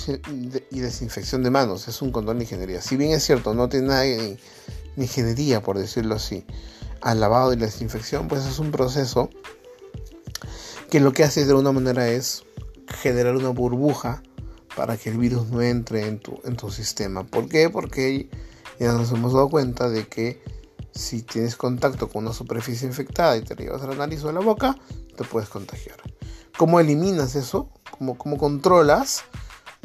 y 0.71 0.79
desinfección 0.79 1.43
de 1.43 1.51
manos 1.51 1.89
es 1.89 2.01
un 2.01 2.13
condón 2.13 2.39
de 2.39 2.45
ingeniería. 2.45 2.81
Si 2.81 2.97
bien 2.97 3.11
es 3.11 3.25
cierto, 3.25 3.55
no 3.55 3.69
tiene 3.69 3.89
nada 3.89 4.03
de 4.03 4.39
ingeniería, 4.97 5.61
por 5.61 5.77
decirlo 5.77 6.15
así, 6.15 6.47
al 7.01 7.19
lavado 7.19 7.53
y 7.53 7.57
la 7.57 7.67
desinfección, 7.67 8.29
pues 8.29 8.47
es 8.47 8.61
un 8.61 8.71
proceso 8.71 9.31
que 10.91 11.01
lo 11.01 11.13
que 11.13 11.25
hace 11.25 11.45
de 11.45 11.51
alguna 11.51 11.73
manera 11.73 12.07
es 12.07 12.45
generar 12.87 13.35
una 13.35 13.49
burbuja 13.49 14.23
para 14.77 14.97
que 14.97 15.11
el 15.11 15.19
virus 15.19 15.49
no 15.49 15.63
entre 15.63 16.07
en 16.07 16.19
tu, 16.19 16.41
en 16.45 16.57
tu 16.57 16.71
sistema. 16.71 17.25
¿Por 17.25 17.49
qué? 17.49 17.71
Porque 17.71 18.29
ya 18.79 18.93
nos 18.93 19.13
hemos 19.13 19.33
dado 19.33 19.49
cuenta 19.49 19.89
de 19.89 20.07
que 20.07 20.43
si 20.93 21.23
tienes 21.23 21.57
contacto 21.57 22.09
con 22.09 22.25
una 22.25 22.33
superficie 22.33 22.87
infectada 22.87 23.37
y 23.37 23.43
te 23.43 23.55
llevas 23.57 23.83
a 23.83 23.87
la 23.87 23.95
nariz 23.95 24.23
o 24.25 24.29
a 24.29 24.33
la 24.33 24.41
boca, 24.41 24.77
te 25.17 25.25
puedes 25.25 25.49
contagiar. 25.49 25.97
¿Cómo 26.57 26.79
eliminas 26.79 27.35
eso? 27.35 27.71
¿Cómo, 27.91 28.17
cómo 28.17 28.39
controlas? 28.39 29.25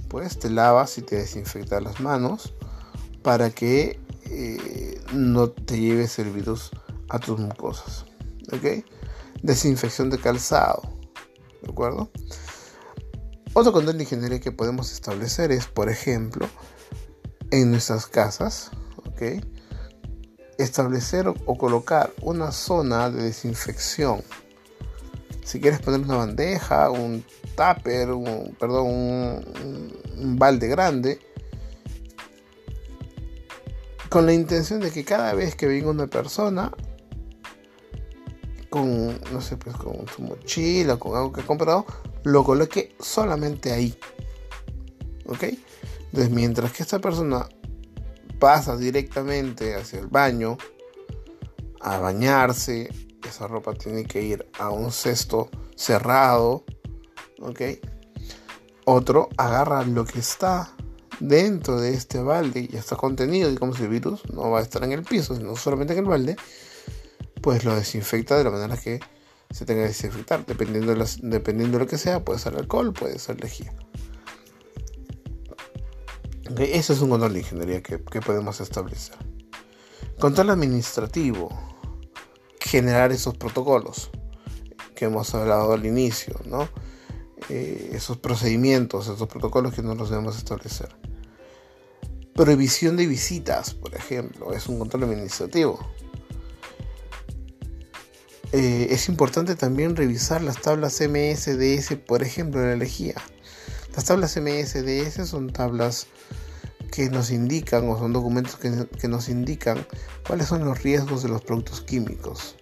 Pues 0.07 0.37
te 0.39 0.49
lavas 0.49 0.97
y 0.97 1.01
te 1.01 1.15
desinfectas 1.15 1.83
las 1.83 1.99
manos 1.99 2.53
para 3.23 3.49
que 3.49 3.99
eh, 4.25 5.01
no 5.13 5.49
te 5.49 5.79
lleves 5.79 6.19
el 6.19 6.31
virus 6.31 6.71
a 7.09 7.19
tus 7.19 7.39
mucosas. 7.39 8.05
¿Ok? 8.51 8.85
Desinfección 9.41 10.09
de 10.09 10.19
calzado. 10.19 10.81
¿De 11.61 11.71
acuerdo? 11.71 12.09
Otro 13.53 13.71
control 13.71 13.97
de 13.97 14.03
ingeniería 14.03 14.39
que 14.39 14.51
podemos 14.51 14.91
establecer 14.93 15.51
es, 15.51 15.65
por 15.65 15.89
ejemplo, 15.89 16.47
en 17.51 17.71
nuestras 17.71 18.05
casas, 18.05 18.69
¿ok? 19.07 19.43
Establecer 20.57 21.27
o, 21.27 21.57
colocar 21.57 22.11
una 22.21 22.51
zona 22.51 23.09
de 23.09 23.23
desinfección. 23.23 24.21
Si 25.43 25.59
quieres 25.59 25.79
poner 25.79 26.01
una 26.01 26.15
bandeja, 26.15 26.91
un 26.91 27.23
tupper, 27.55 28.11
un, 28.11 28.55
perdón, 28.59 28.85
un 28.85 30.35
balde 30.37 30.67
grande, 30.67 31.19
con 34.09 34.25
la 34.27 34.33
intención 34.33 34.79
de 34.79 34.91
que 34.91 35.03
cada 35.03 35.33
vez 35.33 35.55
que 35.55 35.65
venga 35.67 35.89
una 35.89 36.07
persona 36.07 36.71
con, 38.69 39.19
no 39.31 39.41
sé, 39.41 39.57
pues 39.57 39.75
con 39.75 40.07
su 40.07 40.21
mochila, 40.21 40.97
con 40.97 41.15
algo 41.15 41.31
que 41.33 41.41
ha 41.41 41.45
comprado, 41.45 41.85
lo 42.23 42.43
coloque 42.43 42.95
solamente 42.99 43.71
ahí. 43.71 43.97
¿Ok? 45.25 45.43
Entonces, 46.05 46.31
mientras 46.31 46.71
que 46.71 46.83
esta 46.83 46.99
persona 46.99 47.47
pasa 48.39 48.77
directamente 48.77 49.75
hacia 49.75 49.99
el 49.99 50.07
baño 50.07 50.57
a 51.81 51.99
bañarse, 51.99 52.89
esa 53.27 53.47
ropa 53.47 53.73
tiene 53.73 54.05
que 54.05 54.23
ir 54.23 54.49
a 54.57 54.69
un 54.69 54.91
cesto 54.91 55.49
cerrado. 55.75 56.63
¿Ok? 57.41 57.61
Otro 58.85 59.29
agarra 59.37 59.83
lo 59.83 60.03
que 60.03 60.19
está 60.19 60.73
dentro 61.19 61.79
de 61.79 61.93
este 61.93 62.21
balde 62.21 62.67
y 62.71 62.75
está 62.75 62.95
contenido, 62.95 63.49
digamos, 63.49 63.79
el 63.79 63.89
virus 63.89 64.21
no 64.33 64.49
va 64.49 64.59
a 64.59 64.61
estar 64.61 64.83
en 64.83 64.93
el 64.93 65.03
piso, 65.03 65.35
sino 65.35 65.55
solamente 65.55 65.93
en 65.93 65.99
el 65.99 66.05
balde, 66.05 66.37
pues 67.41 67.65
lo 67.65 67.75
desinfecta 67.75 68.37
de 68.37 68.45
la 68.45 68.51
manera 68.51 68.77
que 68.77 68.99
se 69.51 69.65
tenga 69.65 69.81
que 69.83 69.89
desinfectar. 69.89 70.45
Dependiendo 70.45 70.93
de, 70.93 71.05
dependiendo 71.21 71.77
de 71.77 71.83
lo 71.85 71.89
que 71.89 71.97
sea, 71.97 72.23
puede 72.23 72.39
ser 72.39 72.55
alcohol, 72.55 72.93
puede 72.93 73.19
ser 73.19 73.41
lejía. 73.41 73.73
Okay, 76.51 76.71
ese 76.73 76.93
es 76.93 77.01
un 77.01 77.09
control 77.09 77.33
de 77.33 77.39
ingeniería 77.39 77.83
que, 77.83 77.97
podemos 77.99 78.59
establecer. 78.59 79.15
Control 80.19 80.49
administrativo. 80.49 81.49
Generar 82.59 83.11
esos 83.11 83.37
protocolos 83.37 84.09
que 84.95 85.05
hemos 85.05 85.33
hablado 85.33 85.73
al 85.73 85.85
inicio, 85.85 86.39
¿no? 86.45 86.67
Eh, 87.49 87.91
esos 87.93 88.17
procedimientos, 88.17 89.07
esos 89.07 89.27
protocolos 89.27 89.73
que 89.73 89.81
no 89.81 89.95
los 89.95 90.09
debemos 90.09 90.37
establecer. 90.37 90.89
Prohibición 92.33 92.97
de 92.97 93.07
visitas, 93.07 93.73
por 93.73 93.95
ejemplo, 93.95 94.53
es 94.53 94.67
un 94.67 94.79
control 94.79 95.03
administrativo. 95.03 95.79
Eh, 98.51 98.87
es 98.89 99.09
importante 99.09 99.55
también 99.55 99.95
revisar 99.95 100.41
las 100.41 100.59
tablas 100.59 100.99
MSDS, 101.01 101.95
por 102.05 102.23
ejemplo, 102.23 102.61
en 102.61 102.69
la 102.69 102.75
lejía. 102.77 103.15
Las 103.95 104.05
tablas 104.05 104.37
MSDS 104.37 105.27
son 105.27 105.51
tablas 105.51 106.07
que 106.91 107.09
nos 107.09 107.29
indican 107.29 107.87
o 107.89 107.97
son 107.97 108.13
documentos 108.13 108.55
que, 108.55 109.07
nos 109.07 109.29
indican 109.29 109.85
cuáles 110.25 110.47
son 110.47 110.65
los 110.65 110.81
riesgos 110.81 111.21
de 111.21 111.29
los 111.29 111.43
productos 111.43 111.81
químicos. 111.81 112.55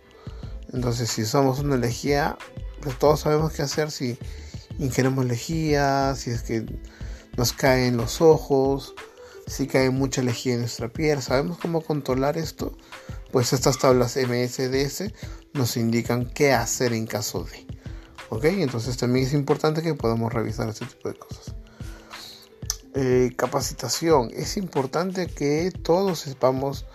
Entonces, 0.73 1.09
si 1.09 1.25
somos 1.25 1.59
una 1.59 1.77
lejía, 1.77 2.37
pues 2.81 2.99
todos 2.99 3.21
sabemos 3.21 3.53
qué 3.53 3.61
hacer 3.61 3.89
si 3.89 4.17
ingerimos 4.79 5.25
lejía, 5.25 6.13
si 6.15 6.31
es 6.31 6.41
que 6.41 6.65
nos 7.37 7.53
caen 7.53 7.95
los 7.95 8.19
ojos, 8.19 8.93
si 9.47 9.65
cae 9.65 9.89
mucha 9.89 10.21
lejía 10.21 10.53
en 10.53 10.59
nuestra 10.59 10.89
piel. 10.89 11.21
¿Sabemos 11.21 11.57
cómo 11.57 11.81
controlar 11.81 12.37
esto? 12.37 12.77
Pues 13.31 13.53
estas 13.53 13.79
tablas 13.79 14.17
MSDS 14.17 15.13
nos 15.53 15.77
indican 15.77 16.25
qué 16.25 16.53
hacer 16.53 16.93
en 16.93 17.07
caso 17.07 17.43
de. 17.43 17.65
¿Ok? 18.29 18.45
Entonces 18.45 18.97
también 18.97 19.25
es 19.25 19.33
importante 19.33 19.81
que 19.81 19.95
podamos 19.95 20.31
revisar 20.33 20.67
este 20.69 20.85
tipo 20.85 21.09
de 21.09 21.15
cosas. 21.15 21.55
Eh, 22.93 23.31
capacitación. 23.35 24.29
Es 24.33 24.57
importante 24.57 25.27
que 25.27 25.71
todos 25.83 26.19
sepamos 26.19 26.85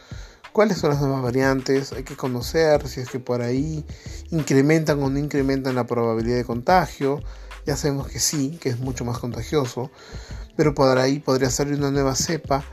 cuáles 0.53 0.79
son 0.79 0.91
las 0.91 1.01
nuevas 1.01 1.23
variantes. 1.23 1.93
Hay 1.93 2.03
que 2.05 2.17
conocer 2.17 2.87
si 2.89 3.01
es 3.01 3.09
que 3.09 3.21
por 3.21 3.41
ahí 3.41 3.85
incrementan 4.31 5.03
o 5.03 5.09
no 5.09 5.19
incrementan 5.19 5.75
la 5.75 5.87
probabilidad 5.87 6.37
de 6.37 6.45
contagio. 6.45 7.21
Ya 7.67 7.77
sabemos 7.77 8.09
que 8.09 8.19
sí, 8.19 8.59
que 8.61 8.69
es 8.71 8.79
mucho 8.79 9.05
más 9.05 9.19
contagioso. 9.19 9.91
Pero 10.57 10.75
por 10.75 10.99
ahí 10.99 11.19
podría 11.19 11.51
salir 11.51 11.75
una 11.75 11.91
nueva 11.91 12.15
cepa. 12.15 12.65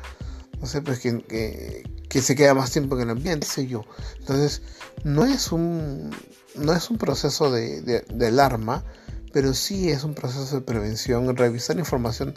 No 0.60 0.68
sé, 0.68 0.82
pues 0.82 1.00
que, 1.00 1.84
que 2.10 2.22
se 2.22 2.36
queda 2.36 2.54
más 2.54 2.72
tiempo 2.72 2.96
en 2.96 3.04
el 3.04 3.10
ambiente, 3.12 3.48
sé 3.48 3.68
yo. 3.68 3.86
Entonces, 4.20 4.62
no 5.04 5.26
es 5.26 5.52
un, 5.52 6.12
no 6.56 6.74
es 6.74 6.90
un 6.90 6.98
proceso 6.98 7.52
de, 7.52 8.06
alarma, 8.28 8.84
pero 9.32 9.54
sí 9.54 9.90
es 9.90 10.04
un 10.04 10.16
proceso 10.16 10.56
de 10.56 10.62
prevención, 10.62 11.36
revisar 11.36 11.78
información, 11.78 12.34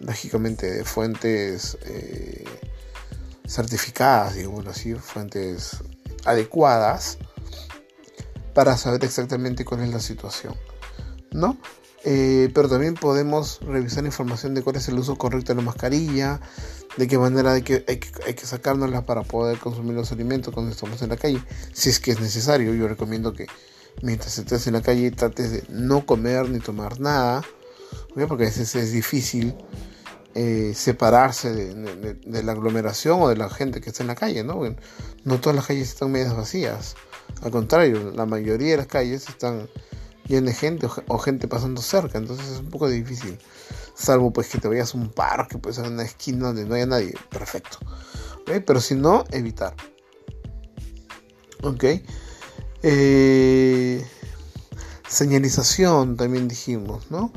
lógicamente, 0.00 0.70
de 0.70 0.84
fuentes 0.84 1.78
eh, 1.84 2.44
certificadas, 3.46 4.34
digamos 4.34 4.66
así, 4.66 4.94
fuentes 4.94 5.78
adecuadas, 6.24 7.18
para 8.54 8.76
saber 8.76 9.04
exactamente 9.04 9.64
cuál 9.64 9.82
es 9.82 9.90
la 9.90 10.00
situación, 10.00 10.54
¿no? 11.30 11.56
Eh, 12.04 12.50
pero 12.52 12.68
también 12.68 12.94
podemos 12.94 13.60
revisar 13.60 14.04
información 14.04 14.54
de 14.54 14.62
cuál 14.62 14.76
es 14.76 14.88
el 14.88 14.98
uso 14.98 15.16
correcto 15.16 15.52
de 15.52 15.56
la 15.60 15.62
mascarilla, 15.62 16.40
de 16.96 17.06
qué 17.06 17.16
manera 17.16 17.52
hay 17.52 17.62
que, 17.62 17.84
hay 17.86 17.98
que, 17.98 18.10
hay 18.26 18.34
sacárnosla 18.36 19.06
para 19.06 19.22
poder 19.22 19.58
consumir 19.58 19.94
los 19.94 20.10
alimentos 20.10 20.52
cuando 20.52 20.72
estamos 20.72 21.00
en 21.02 21.10
la 21.10 21.16
calle, 21.16 21.40
si 21.72 21.90
es 21.90 22.00
que 22.00 22.10
es 22.10 22.20
necesario. 22.20 22.74
Yo 22.74 22.88
recomiendo 22.88 23.32
que 23.32 23.46
mientras 24.02 24.36
estés 24.36 24.66
en 24.66 24.72
la 24.72 24.82
calle 24.82 25.10
trates 25.12 25.52
de 25.52 25.64
no 25.68 26.04
comer 26.04 26.48
ni 26.48 26.58
tomar 26.58 26.98
nada, 26.98 27.42
porque 28.14 28.44
a 28.44 28.46
veces 28.46 28.74
es 28.74 28.92
difícil 28.92 29.54
eh, 30.34 30.72
separarse 30.74 31.52
de, 31.52 32.42
la 32.42 32.52
aglomeración 32.52 33.22
o 33.22 33.28
de 33.28 33.36
la 33.36 33.48
gente 33.48 33.80
que 33.80 33.90
está 33.90 34.02
en 34.02 34.08
la 34.08 34.16
calle, 34.16 34.42
¿no? 34.42 34.60
no 35.24 35.40
todas 35.40 35.54
las 35.54 35.66
calles 35.66 35.90
están 35.90 36.10
medias 36.10 36.34
vacías, 36.36 36.96
al 37.42 37.50
contrario, 37.50 38.12
la 38.14 38.26
mayoría 38.26 38.72
de 38.72 38.76
las 38.78 38.86
calles 38.86 39.28
están 39.28 39.68
llena 40.26 40.48
de 40.50 40.54
gente 40.54 40.88
o, 41.08 41.18
gente 41.18 41.48
pasando 41.48 41.82
cerca, 41.82 42.18
entonces 42.18 42.48
es 42.48 42.60
un 42.60 42.70
poco 42.70 42.88
difícil 42.88 43.38
salvo 43.94 44.32
pues 44.32 44.48
que 44.48 44.58
te 44.58 44.68
vayas 44.68 44.94
a 44.94 44.98
un 44.98 45.10
parque, 45.10 45.58
pues 45.58 45.78
en 45.78 45.86
una 45.86 46.02
esquina 46.02 46.48
donde 46.48 46.64
no 46.64 46.74
haya 46.74 46.86
nadie, 46.86 47.14
perfecto. 47.30 47.78
Pero 48.44 48.80
si 48.80 48.94
no, 48.94 49.24
evitar. 49.30 49.74
Ok. 51.62 51.84
Eh, 52.82 54.04
señalización 55.08 56.16
también 56.16 56.48
dijimos, 56.48 57.10
¿no? 57.10 57.32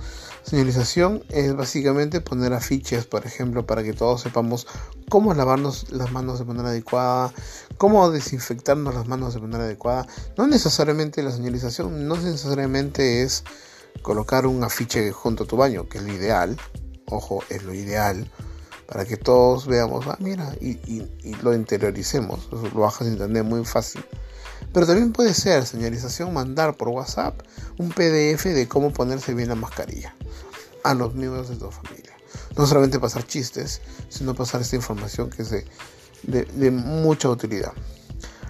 Señalización 0.46 1.24
es 1.30 1.56
básicamente 1.56 2.22
poner 2.22 2.54
afiches, 2.54 3.08
por 3.08 3.26
ejemplo, 3.26 3.66
para 3.66 3.82
que 3.82 3.94
todos 3.94 4.22
sepamos 4.22 4.68
cómo 5.10 5.34
lavarnos 5.34 5.92
las 5.92 6.12
manos 6.12 6.38
de 6.38 6.46
manera 6.46 6.70
adecuada, 6.70 7.34
cómo 7.78 8.12
desinfectarnos 8.12 8.94
las 8.94 9.08
manos 9.08 9.34
de 9.34 9.42
manera 9.42 9.64
adecuada. 9.64 10.06
No 10.38 10.46
necesariamente 10.46 11.24
la 11.24 11.32
señalización, 11.32 12.08
no 12.08 12.16
necesariamente 12.16 13.24
es 13.24 13.44
colocar 14.04 14.46
un 14.46 14.64
afiche 14.64 15.12
junto 15.12 15.46
a 15.46 15.48
tu 15.48 15.58
baño, 15.58 15.90
que 15.90 15.98
es 15.98 16.04
lo 16.04 16.14
ideal, 16.14 16.56
ojo, 17.08 17.44
es 17.50 17.64
lo 17.64 17.74
ideal, 17.74 18.30
para 18.86 19.04
que 19.04 19.18
todos 19.18 19.66
veamos, 19.66 20.06
ah, 20.06 20.18
mira, 20.20 20.56
y, 20.62 21.08
lo 21.42 21.56
interioricemos, 21.56 22.50
lo 22.52 22.82
bajas 22.82 23.08
de 23.08 23.14
internet 23.14 23.44
muy 23.44 23.66
fácil. 23.66 24.06
Pero 24.76 24.88
también 24.88 25.14
puede 25.14 25.34
ser 25.34 25.66
señalización 25.66 26.34
mandar 26.34 26.76
por 26.76 26.90
WhatsApp 26.90 27.40
un 27.78 27.92
PDF 27.92 28.44
de 28.44 28.68
cómo 28.68 28.92
ponerse 28.92 29.34
bien 29.34 29.48
la 29.48 29.56
mascarilla 29.56 30.14
a 30.84 30.94
los 30.94 31.16
miembros 31.16 31.48
de 31.48 31.56
tu 31.56 31.72
familia. 31.72 32.12
No 32.58 32.68
solamente 32.68 33.00
pasar 33.00 33.26
chistes, 33.26 33.80
sino 34.10 34.36
pasar 34.36 34.60
esta 34.60 34.76
información 34.76 35.30
que 35.30 35.44
es 35.44 35.52
de, 36.24 36.72
mucha 36.72 37.30
utilidad. 37.30 37.72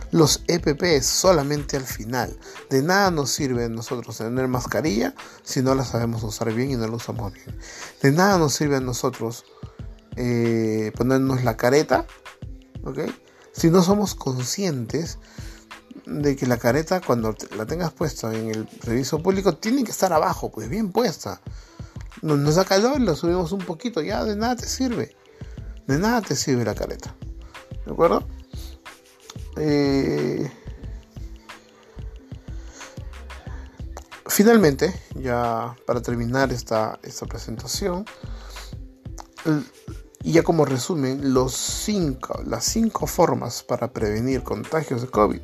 Los 0.10 0.42
EPP 0.48 1.00
solamente 1.04 1.78
al 1.78 1.86
final. 1.86 2.36
De 2.72 2.82
nada 2.82 3.12
nos 3.12 3.30
sirve 3.30 3.66
a 3.66 3.70
nosotros 3.70 4.18
tener 4.18 4.48
mascarilla 4.48 5.14
si 5.44 5.62
no 5.62 5.76
la 5.76 5.86
sabemos 5.86 6.24
usar 6.24 6.52
bien 6.52 6.72
y 6.72 6.76
no 6.76 6.88
la 6.88 6.96
usamos 6.96 7.34
bien. 7.34 7.56
De 8.02 8.12
nada 8.12 8.40
nos 8.40 8.52
sirve 8.56 8.78
a 8.78 8.82
nosotros 8.82 9.46
eh, 10.16 10.92
ponernos 10.98 11.44
la 11.44 11.56
careta, 11.56 12.08
¿ok? 12.84 13.02
Si 13.52 13.70
no 13.70 13.84
somos 13.84 14.16
conscientes 14.16 15.20
de 16.06 16.36
que 16.36 16.46
la 16.46 16.58
careta 16.58 17.02
cuando 17.02 17.36
la 17.58 17.66
tengas 17.66 17.92
puesta 17.92 18.34
en 18.34 18.50
el 18.50 18.70
servicio 18.84 19.22
público 19.22 19.56
tiene 19.56 19.84
que 19.84 19.92
estar 19.92 20.14
abajo, 20.14 20.52
pues 20.52 20.70
bien 20.70 20.92
puesta. 20.92 21.42
Nos, 22.22 22.38
nos 22.38 22.56
da 22.56 22.66
calor, 22.66 23.00
la 23.02 23.16
subimos 23.16 23.52
un 23.52 23.66
poquito, 23.66 24.02
ya 24.02 24.24
de 24.24 24.36
nada 24.36 24.56
te 24.56 24.68
sirve. 24.68 25.16
De 25.88 25.98
nada 25.98 26.22
te 26.22 26.36
sirve 26.36 26.64
la 26.66 26.76
careta. 26.76 27.16
¿De 27.86 27.92
acuerdo? 27.92 28.28
Eh, 29.58 30.52
finalmente, 34.28 34.94
ya 35.16 35.76
para 35.86 36.02
terminar 36.02 36.52
esta, 36.52 37.00
esta 37.04 37.26
presentación, 37.26 38.06
y 40.24 40.32
ya 40.32 40.44
como 40.44 40.66
resumen, 40.66 41.34
los 41.34 41.54
cinco, 41.54 42.42
las 42.46 42.66
cinco 42.66 43.06
formas 43.06 43.62
para 43.62 43.92
prevenir 43.92 44.42
contagios 44.42 45.02
de 45.02 45.08
COVID 45.08 45.42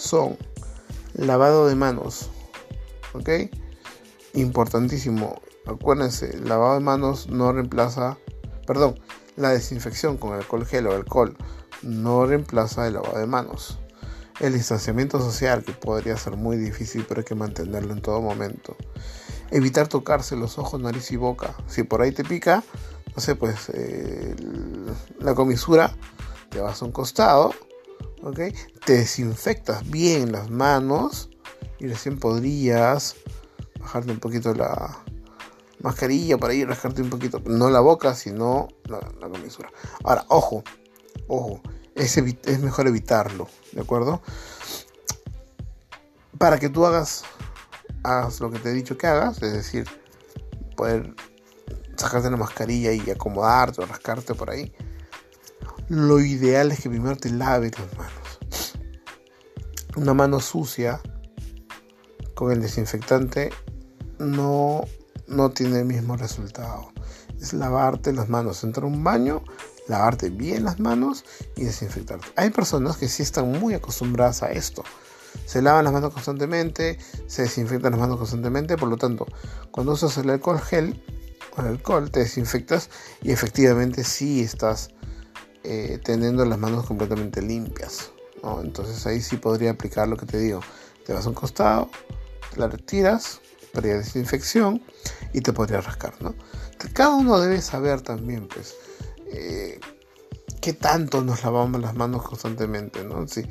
son 0.00 0.36
lavado 1.14 1.68
de 1.68 1.74
manos, 1.74 2.30
¿ok? 3.12 3.28
Importantísimo. 4.34 5.40
Acuérdense, 5.66 6.38
lavado 6.38 6.74
de 6.74 6.80
manos 6.80 7.28
no 7.28 7.52
reemplaza, 7.52 8.18
perdón, 8.66 8.98
la 9.36 9.50
desinfección 9.50 10.16
con 10.16 10.32
alcohol 10.32 10.66
gel 10.66 10.86
o 10.86 10.94
alcohol 10.94 11.36
no 11.82 12.26
reemplaza 12.26 12.86
el 12.86 12.94
lavado 12.94 13.18
de 13.18 13.26
manos. 13.26 13.78
El 14.40 14.54
distanciamiento 14.54 15.20
social, 15.20 15.62
que 15.62 15.72
podría 15.72 16.16
ser 16.16 16.36
muy 16.36 16.56
difícil, 16.56 17.04
pero 17.06 17.20
hay 17.20 17.26
que 17.26 17.34
mantenerlo 17.34 17.92
en 17.92 18.00
todo 18.00 18.22
momento. 18.22 18.74
Evitar 19.50 19.86
tocarse 19.86 20.34
los 20.34 20.58
ojos, 20.58 20.80
nariz 20.80 21.10
y 21.12 21.16
boca. 21.16 21.54
Si 21.66 21.82
por 21.82 22.00
ahí 22.00 22.12
te 22.12 22.24
pica, 22.24 22.64
no 23.14 23.20
sé, 23.20 23.34
pues 23.34 23.68
eh, 23.74 24.34
la 25.18 25.34
comisura, 25.34 25.94
te 26.48 26.60
vas 26.60 26.80
a 26.80 26.86
un 26.86 26.92
costado 26.92 27.52
te 28.84 28.92
desinfectas 28.92 29.88
bien 29.88 30.32
las 30.32 30.50
manos 30.50 31.30
y 31.78 31.86
recién 31.86 32.18
podrías 32.18 33.16
bajarte 33.78 34.12
un 34.12 34.20
poquito 34.20 34.54
la 34.54 34.98
mascarilla 35.80 36.36
para 36.36 36.52
ir 36.52 36.68
rascarte 36.68 37.00
un 37.00 37.10
poquito, 37.10 37.40
no 37.46 37.70
la 37.70 37.80
boca, 37.80 38.14
sino 38.14 38.68
la, 38.84 39.00
comisura. 39.28 39.70
Ahora, 40.04 40.26
ojo, 40.28 40.62
ojo, 41.28 41.62
es, 41.94 42.18
es 42.18 42.60
mejor 42.60 42.86
evitarlo, 42.86 43.48
¿de 43.72 43.80
acuerdo? 43.80 44.20
Para 46.36 46.58
que 46.58 46.68
tú 46.68 46.84
hagas, 46.84 47.24
hagas 48.02 48.40
lo 48.40 48.50
que 48.50 48.58
te 48.58 48.70
he 48.70 48.72
dicho 48.74 48.98
que 48.98 49.06
hagas, 49.06 49.42
es 49.42 49.52
decir, 49.52 49.86
poder 50.76 51.14
sacarte 51.96 52.30
la 52.30 52.36
mascarilla 52.36 52.92
y 52.92 53.10
acomodarte 53.10 53.82
o 53.82 53.86
rascarte 53.86 54.34
por 54.34 54.50
ahí 54.50 54.72
lo 55.90 56.20
ideal 56.20 56.70
es 56.70 56.80
que 56.80 56.88
primero 56.88 57.16
te 57.16 57.30
laves 57.30 57.72
las 57.76 57.98
manos. 57.98 58.78
Una 59.96 60.14
mano 60.14 60.38
sucia 60.38 61.00
con 62.34 62.52
el 62.52 62.62
desinfectante 62.62 63.50
no, 64.20 64.84
no 65.26 65.50
tiene 65.50 65.80
el 65.80 65.86
mismo 65.86 66.16
resultado. 66.16 66.92
Es 67.40 67.54
lavarte 67.54 68.12
las 68.12 68.28
manos, 68.28 68.62
entrar 68.62 68.84
a 68.84 68.86
un 68.86 69.02
baño, 69.02 69.42
lavarte 69.88 70.30
bien 70.30 70.62
las 70.62 70.78
manos 70.78 71.24
y 71.56 71.64
desinfectarte. 71.64 72.28
Hay 72.36 72.50
personas 72.50 72.96
que 72.96 73.08
sí 73.08 73.24
están 73.24 73.50
muy 73.50 73.74
acostumbradas 73.74 74.44
a 74.44 74.52
esto. 74.52 74.84
Se 75.44 75.60
lavan 75.60 75.82
las 75.82 75.92
manos 75.92 76.14
constantemente, 76.14 76.98
se 77.26 77.42
desinfectan 77.42 77.90
las 77.92 78.00
manos 78.00 78.16
constantemente, 78.16 78.76
por 78.76 78.88
lo 78.88 78.96
tanto, 78.96 79.26
cuando 79.72 79.94
usas 79.94 80.16
el 80.18 80.30
alcohol 80.30 80.60
gel, 80.60 81.02
con 81.52 81.66
alcohol 81.66 82.12
te 82.12 82.20
desinfectas 82.20 82.90
y 83.22 83.32
efectivamente 83.32 84.04
sí 84.04 84.40
estás 84.40 84.90
eh, 85.64 86.00
teniendo 86.02 86.44
las 86.44 86.58
manos 86.58 86.86
completamente 86.86 87.42
limpias. 87.42 88.10
Entonces 88.62 89.06
ahí 89.06 89.20
sí 89.20 89.36
podría 89.36 89.72
aplicar 89.72 90.08
lo 90.08 90.16
que 90.16 90.26
te 90.26 90.38
digo. 90.38 90.60
Te 91.04 91.12
vas 91.12 91.26
a 91.26 91.28
un 91.28 91.34
costado, 91.34 91.90
la 92.56 92.68
retiras 92.68 93.40
para 93.72 93.88
desinfección 93.88 94.82
y 95.32 95.40
te 95.40 95.52
podría 95.52 95.80
rascar. 95.80 96.14
¿no? 96.20 96.34
Cada 96.92 97.10
uno 97.10 97.38
debe 97.38 97.60
saber 97.60 98.00
también, 98.00 98.48
pues, 98.48 98.74
eh, 99.26 99.78
qué 100.60 100.72
tanto 100.72 101.22
nos 101.22 101.44
lavamos 101.44 101.80
las 101.80 101.94
manos 101.94 102.22
constantemente. 102.22 103.04
¿no? 103.04 103.28
Si, 103.28 103.46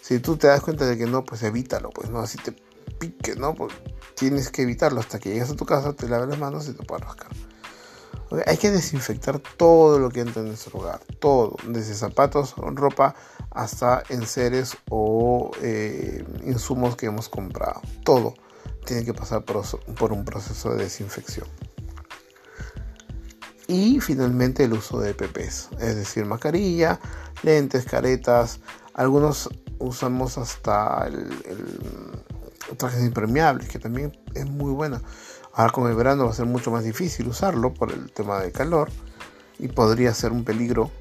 si 0.00 0.20
tú 0.20 0.36
te 0.36 0.46
das 0.46 0.60
cuenta 0.60 0.86
de 0.86 0.96
que 0.96 1.06
no, 1.06 1.24
pues 1.24 1.42
evítalo, 1.42 1.90
pues 1.90 2.10
no, 2.10 2.20
así 2.20 2.38
te 2.38 2.52
pique, 2.98 3.36
¿no? 3.36 3.54
Pues 3.54 3.72
tienes 4.14 4.50
que 4.50 4.62
evitarlo 4.62 5.00
hasta 5.00 5.18
que 5.18 5.30
llegues 5.30 5.50
a 5.50 5.56
tu 5.56 5.64
casa, 5.64 5.92
te 5.92 6.08
laves 6.08 6.28
las 6.28 6.38
manos 6.38 6.68
y 6.68 6.72
te 6.72 6.82
puedes 6.84 7.04
rascar. 7.04 7.28
Hay 8.46 8.58
que 8.58 8.70
desinfectar 8.70 9.38
todo 9.38 9.98
lo 9.98 10.10
que 10.10 10.20
entra 10.20 10.42
en 10.42 10.48
nuestro 10.48 10.78
hogar, 10.78 11.00
todo, 11.18 11.56
desde 11.66 11.94
zapatos, 11.94 12.54
ropa, 12.56 13.14
hasta 13.50 14.02
enseres 14.10 14.76
o 14.90 15.50
eh, 15.62 16.24
insumos 16.44 16.96
que 16.96 17.06
hemos 17.06 17.28
comprado. 17.28 17.80
Todo 18.04 18.34
tiene 18.84 19.04
que 19.04 19.14
pasar 19.14 19.44
por, 19.44 20.12
un 20.12 20.24
proceso 20.24 20.74
de 20.74 20.84
desinfección. 20.84 21.46
Y 23.66 24.00
finalmente 24.00 24.64
el 24.64 24.72
uso 24.72 24.98
de 24.98 25.10
EPPs, 25.10 25.70
es 25.78 25.96
decir, 25.96 26.24
mascarilla, 26.24 26.98
lentes, 27.42 27.84
caretas. 27.84 28.60
Algunos 28.94 29.50
usamos 29.78 30.38
hasta 30.38 31.06
el, 31.06 31.28
trajes 32.78 33.02
impermeables, 33.02 33.68
que 33.68 33.78
también 33.78 34.18
es 34.34 34.46
muy 34.46 34.72
buena. 34.72 35.02
Ahora 35.58 35.72
con 35.72 35.90
el 35.90 35.96
verano 35.96 36.26
va 36.26 36.30
a 36.30 36.34
ser 36.34 36.46
mucho 36.46 36.70
más 36.70 36.84
difícil 36.84 37.26
usarlo 37.26 37.74
por 37.74 37.90
el 37.90 38.12
tema 38.12 38.38
del 38.38 38.52
calor 38.52 38.90
y 39.58 39.66
podría 39.66 40.14
ser 40.14 40.30
un 40.30 40.44
peligro 40.44 40.92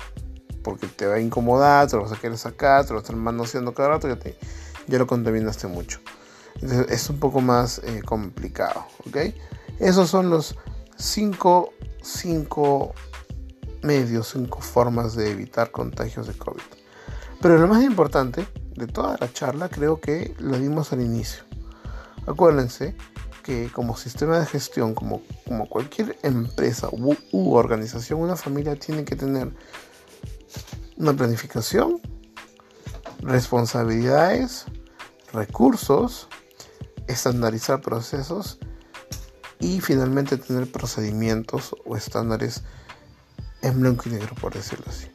porque 0.64 0.88
te 0.88 1.06
va 1.06 1.14
a 1.14 1.20
incomodar, 1.20 1.88
te 1.88 1.96
lo 1.96 2.02
vas 2.02 2.14
a 2.14 2.16
querer 2.16 2.40
sacar, 2.40 2.84
te 2.84 2.92
lo 2.92 2.98
estar 2.98 3.16
manoseando 3.16 3.76
cada 3.76 3.90
rato, 3.90 4.08
ya, 4.08 4.18
te, 4.18 4.36
ya 4.88 4.98
lo 4.98 5.06
contaminaste 5.06 5.68
mucho. 5.68 6.00
Entonces 6.56 6.88
es 6.90 7.08
un 7.08 7.20
poco 7.20 7.40
más 7.40 7.82
eh, 7.84 8.02
complicado, 8.04 8.84
¿ok? 9.08 9.18
Esos 9.78 10.10
son 10.10 10.32
los 10.32 10.56
cinco, 10.96 11.72
cinco 12.02 12.96
medios, 13.84 14.30
cinco 14.30 14.62
formas 14.62 15.16
de 15.16 15.30
evitar 15.30 15.70
contagios 15.70 16.26
de 16.26 16.34
COVID. 16.34 16.64
Pero 17.44 17.60
lo 17.60 17.68
más 17.68 17.84
importante 17.84 18.48
de 18.76 18.88
toda 18.88 19.18
la 19.20 19.32
charla 19.32 19.70
creo 19.70 20.02
que 20.02 20.34
lo 20.40 20.58
dimos 20.58 20.94
al 20.94 21.02
inicio. 21.02 21.44
Acuérdense 22.26 22.96
que 23.48 23.72
como 23.72 23.96
sistema 23.96 24.38
de 24.40 24.46
gestión, 24.46 24.94
como, 24.94 25.22
como 25.48 25.70
cualquier 25.70 26.18
empresa 26.22 26.90
u, 26.92 27.54
organización, 27.54 28.20
una 28.20 28.36
familia 28.36 28.76
tiene 28.76 29.06
que 29.06 29.16
tener 29.16 29.54
una 30.98 31.14
planificación, 31.14 32.02
responsabilidades, 33.22 34.66
recursos, 35.32 36.28
estandarizar 37.08 37.80
procesos 37.80 38.60
y 39.62 39.80
finalmente 39.80 40.36
tener 40.36 40.70
procedimientos 40.70 41.74
o 41.86 41.96
estándares 41.96 42.64
en 43.62 43.80
blanco 43.80 44.10
y 44.10 44.12
negro, 44.12 44.36
por 44.42 44.56
decirlo 44.56 44.88
así. 44.90 45.08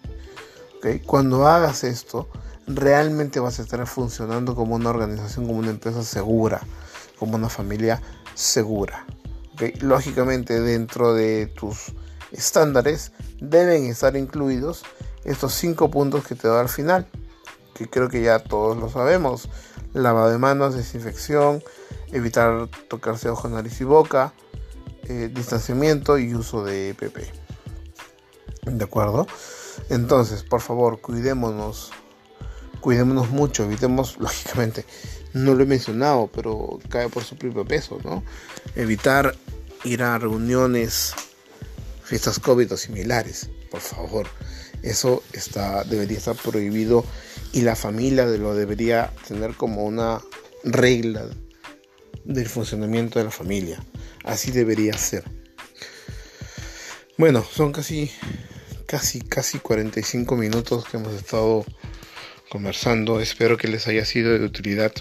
Cuando 1.05 1.47
hagas 1.47 1.85
esto, 1.85 2.31
realmente 2.67 3.41
vas 3.41 3.59
a 3.59 3.63
estar 3.63 3.87
funcionando 3.87 4.55
como 4.55 4.75
una 4.75 4.89
organización, 4.89 5.47
como 5.47 5.59
una 5.59 5.69
empresa 5.69 6.03
segura, 6.03 6.63
como 7.19 7.37
una 7.37 7.51
familia 7.51 8.01
segura. 8.35 9.07
Lógicamente 9.81 10.61
dentro 10.61 11.15
de 11.15 11.47
tus 11.47 11.93
estándares 12.33 13.13
deben 13.41 13.87
estar 13.87 14.17
incluidos 14.17 14.83
estos 15.25 15.55
cinco 15.55 15.91
puntos 15.91 16.27
que 16.27 16.35
te 16.35 16.49
doy 16.49 16.61
al 16.61 16.69
final, 16.69 17.07
que 17.75 17.89
creo 17.89 18.09
que 18.09 18.23
ya 18.23 18.39
todos 18.41 18.77
lo 18.77 18.89
sabemos. 18.89 19.49
Lavado 19.93 20.31
de 20.31 20.39
manos, 20.39 20.75
desinfección, 20.75 21.63
evitar 22.13 22.69
tocarse 22.89 23.29
ojo, 23.29 23.49
nariz 23.49 23.81
y 23.81 23.85
boca, 23.85 24.33
eh, 25.05 25.31
distanciamiento 25.33 26.19
y 26.19 26.35
uso 26.35 26.65
de 26.65 26.91
EPP. 26.91 27.19
¿De 28.63 28.85
acuerdo? 28.85 29.27
Entonces, 29.91 30.43
por 30.45 30.61
favor, 30.61 31.01
cuidémonos. 31.01 31.91
Cuidémonos 32.81 33.31
mucho, 33.31 33.65
evitemos, 33.65 34.19
lógicamente, 34.19 34.87
no 35.35 35.55
lo 35.55 35.63
he 35.63 35.67
mencionado, 35.67 36.31
pero 36.33 36.79
cae 36.89 37.09
por 37.09 37.25
su 37.25 37.37
propio 37.37 37.65
peso, 37.65 37.99
¿no? 38.05 38.23
Evitar 38.77 39.35
ir 39.85 40.03
a 40.03 40.19
reuniones, 40.19 41.15
fiestas 42.05 42.39
COVID 42.39 42.73
o 42.73 42.77
similares, 42.77 43.51
por 43.71 43.81
favor. 43.81 44.27
Eso 44.83 45.23
está, 45.33 45.85
debería 45.85 46.19
estar 46.19 46.37
prohibido 46.37 47.05
y 47.53 47.63
la 47.63 47.77
familia 47.77 48.27
lo 48.27 48.55
debería 48.55 49.13
tener 49.29 49.55
como 49.55 49.85
una 49.85 50.21
regla 50.65 51.27
del 52.25 52.49
funcionamiento 52.49 53.19
de 53.19 53.27
la 53.27 53.31
familia. 53.31 53.85
Así 54.25 54.51
debería 54.51 54.97
ser. 54.99 55.25
Bueno, 57.19 57.45
son 57.45 57.73
casi, 57.73 58.11
casi, 58.87 59.21
casi 59.21 59.59
45 59.59 60.37
minutos 60.37 60.85
que 60.85 60.97
hemos 60.97 61.15
estado 61.15 61.65
conversando. 62.49 63.21
Espero 63.21 63.57
que 63.57 63.69
les 63.69 63.87
haya 63.87 64.05
sido 64.05 64.39
de 64.39 64.45
utilidad. 64.45 64.93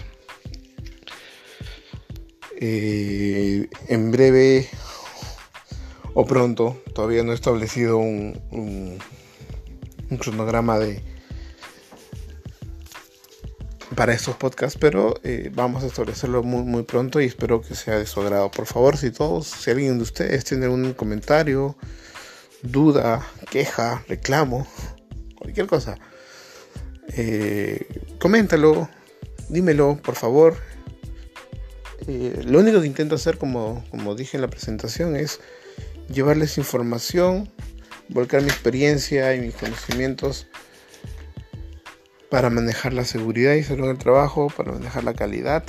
Eh, 2.64 3.68
en 3.88 4.12
breve 4.12 4.68
o 6.14 6.24
pronto, 6.24 6.80
todavía 6.94 7.24
no 7.24 7.32
he 7.32 7.34
establecido 7.34 7.98
un, 7.98 9.00
cronograma 10.20 10.78
de, 10.78 11.02
para 13.96 14.14
estos 14.14 14.36
podcasts, 14.36 14.78
pero 14.80 15.16
eh, 15.24 15.50
vamos 15.52 15.82
a 15.82 15.88
establecerlo 15.88 16.44
muy, 16.44 16.62
muy 16.62 16.84
pronto 16.84 17.20
y 17.20 17.24
espero 17.24 17.62
que 17.62 17.74
sea 17.74 17.98
de 17.98 18.06
su 18.06 18.20
agrado. 18.20 18.48
Por 18.52 18.66
favor, 18.66 18.96
si 18.96 19.10
todos, 19.10 19.48
si 19.48 19.72
alguien 19.72 19.96
de 19.96 20.04
ustedes 20.04 20.44
tiene 20.44 20.68
un 20.68 20.92
comentario, 20.92 21.74
duda, 22.62 23.26
queja, 23.50 24.04
reclamo, 24.06 24.68
cualquier 25.34 25.66
cosa, 25.66 25.98
eh, 27.08 27.88
coméntalo, 28.20 28.88
dímelo, 29.48 29.96
por 30.00 30.14
favor. 30.14 30.54
Eh, 32.06 32.42
lo 32.44 32.58
único 32.58 32.80
que 32.80 32.86
intento 32.86 33.14
hacer, 33.14 33.38
como, 33.38 33.84
como 33.90 34.14
dije 34.14 34.36
en 34.36 34.40
la 34.40 34.48
presentación, 34.48 35.16
es 35.16 35.40
llevarles 36.12 36.58
información, 36.58 37.50
volcar 38.08 38.42
mi 38.42 38.48
experiencia 38.48 39.34
y 39.34 39.40
mis 39.40 39.54
conocimientos 39.54 40.48
para 42.30 42.50
manejar 42.50 42.92
la 42.92 43.04
seguridad 43.04 43.54
y 43.54 43.62
salud 43.62 43.88
del 43.88 43.98
trabajo, 43.98 44.48
para 44.56 44.72
manejar 44.72 45.04
la 45.04 45.14
calidad 45.14 45.64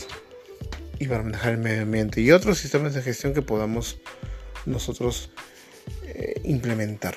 y 0.97 1.07
para 1.07 1.23
manejar 1.23 1.53
el 1.53 1.57
medio 1.59 1.81
ambiente 1.81 2.21
y 2.21 2.31
otros 2.31 2.57
sistemas 2.57 2.93
de 2.93 3.01
gestión 3.01 3.33
que 3.33 3.41
podamos 3.41 3.97
nosotros 4.65 5.29
eh, 6.03 6.41
implementar. 6.45 7.15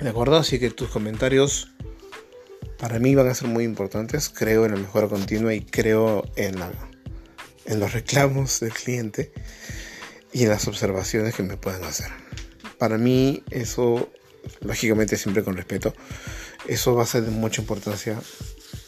¿De 0.00 0.08
acuerdo? 0.08 0.36
Así 0.36 0.58
que 0.58 0.70
tus 0.70 0.88
comentarios 0.88 1.72
para 2.78 2.98
mí 2.98 3.14
van 3.14 3.28
a 3.28 3.34
ser 3.34 3.48
muy 3.48 3.64
importantes. 3.64 4.28
Creo 4.28 4.66
en 4.66 4.72
la 4.72 4.78
mejora 4.78 5.08
continua 5.08 5.54
y 5.54 5.60
creo 5.60 6.24
en, 6.36 6.56
en 7.72 7.80
los 7.80 7.92
reclamos 7.92 8.60
del 8.60 8.72
cliente 8.72 9.32
y 10.32 10.44
en 10.44 10.50
las 10.50 10.68
observaciones 10.68 11.34
que 11.34 11.42
me 11.42 11.56
puedan 11.56 11.84
hacer. 11.84 12.08
Para 12.78 12.98
mí 12.98 13.42
eso, 13.50 14.10
lógicamente 14.60 15.16
siempre 15.16 15.44
con 15.44 15.56
respeto, 15.56 15.94
eso 16.66 16.94
va 16.94 17.02
a 17.02 17.06
ser 17.06 17.22
de 17.22 17.30
mucha 17.30 17.60
importancia. 17.60 18.20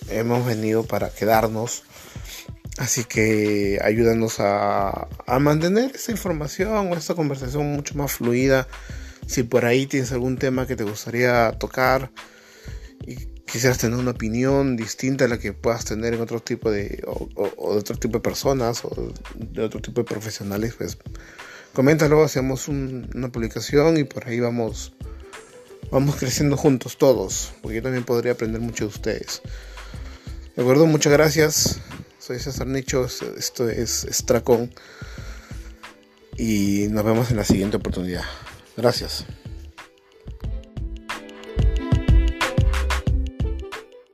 Hemos 0.08 0.46
venido 0.46 0.84
para 0.84 1.10
quedarnos. 1.10 1.82
Así 2.76 3.04
que 3.04 3.78
ayúdanos 3.82 4.40
a, 4.40 5.08
mantener 5.38 5.92
esta 5.94 6.10
información 6.10 6.92
o 6.92 6.96
esta 6.96 7.14
conversación 7.14 7.72
mucho 7.72 7.94
más 7.94 8.12
fluida. 8.12 8.66
Si 9.26 9.42
por 9.44 9.64
ahí 9.64 9.86
tienes 9.86 10.12
algún 10.12 10.36
tema 10.38 10.66
que 10.66 10.76
te 10.76 10.84
gustaría 10.84 11.52
tocar 11.52 12.10
y 13.06 13.33
quisieras 13.46 13.78
tener 13.78 13.98
una 13.98 14.12
opinión 14.12 14.76
distinta 14.76 15.24
a 15.24 15.28
la 15.28 15.38
que 15.38 15.52
puedas 15.52 15.84
tener 15.84 16.14
en 16.14 16.20
otro 16.20 16.40
tipo 16.40 16.70
de 16.70 17.02
o, 17.06 17.28
de 17.74 17.78
otro 17.78 17.96
tipo 17.96 18.18
de 18.18 18.22
personas 18.22 18.84
o 18.84 19.12
de 19.34 19.62
otro 19.62 19.80
tipo 19.80 20.00
de 20.00 20.04
profesionales, 20.04 20.74
pues 20.76 20.98
coméntalo, 21.72 22.22
hacemos 22.22 22.68
una 22.68 23.30
publicación 23.30 23.96
y 23.98 24.04
por 24.04 24.26
ahí 24.26 24.40
vamos 24.40 24.92
vamos 25.90 26.16
creciendo 26.16 26.56
juntos 26.56 26.98
todos, 26.98 27.52
porque 27.62 27.76
yo 27.76 27.82
también 27.82 28.04
podría 28.04 28.32
aprender 28.32 28.60
mucho 28.60 28.84
de 28.84 28.90
ustedes. 28.90 29.42
De 30.56 30.62
acuerdo, 30.62 30.86
muchas 30.86 31.12
gracias. 31.12 31.80
Soy 32.18 32.38
César 32.38 32.66
Nicho, 32.66 33.04
esto 33.04 33.68
es 33.68 34.06
Stracon 34.10 34.72
y 36.36 36.86
nos 36.90 37.04
vemos 37.04 37.30
en 37.30 37.36
la 37.36 37.44
siguiente 37.44 37.76
oportunidad. 37.76 38.24
Gracias. 38.76 39.26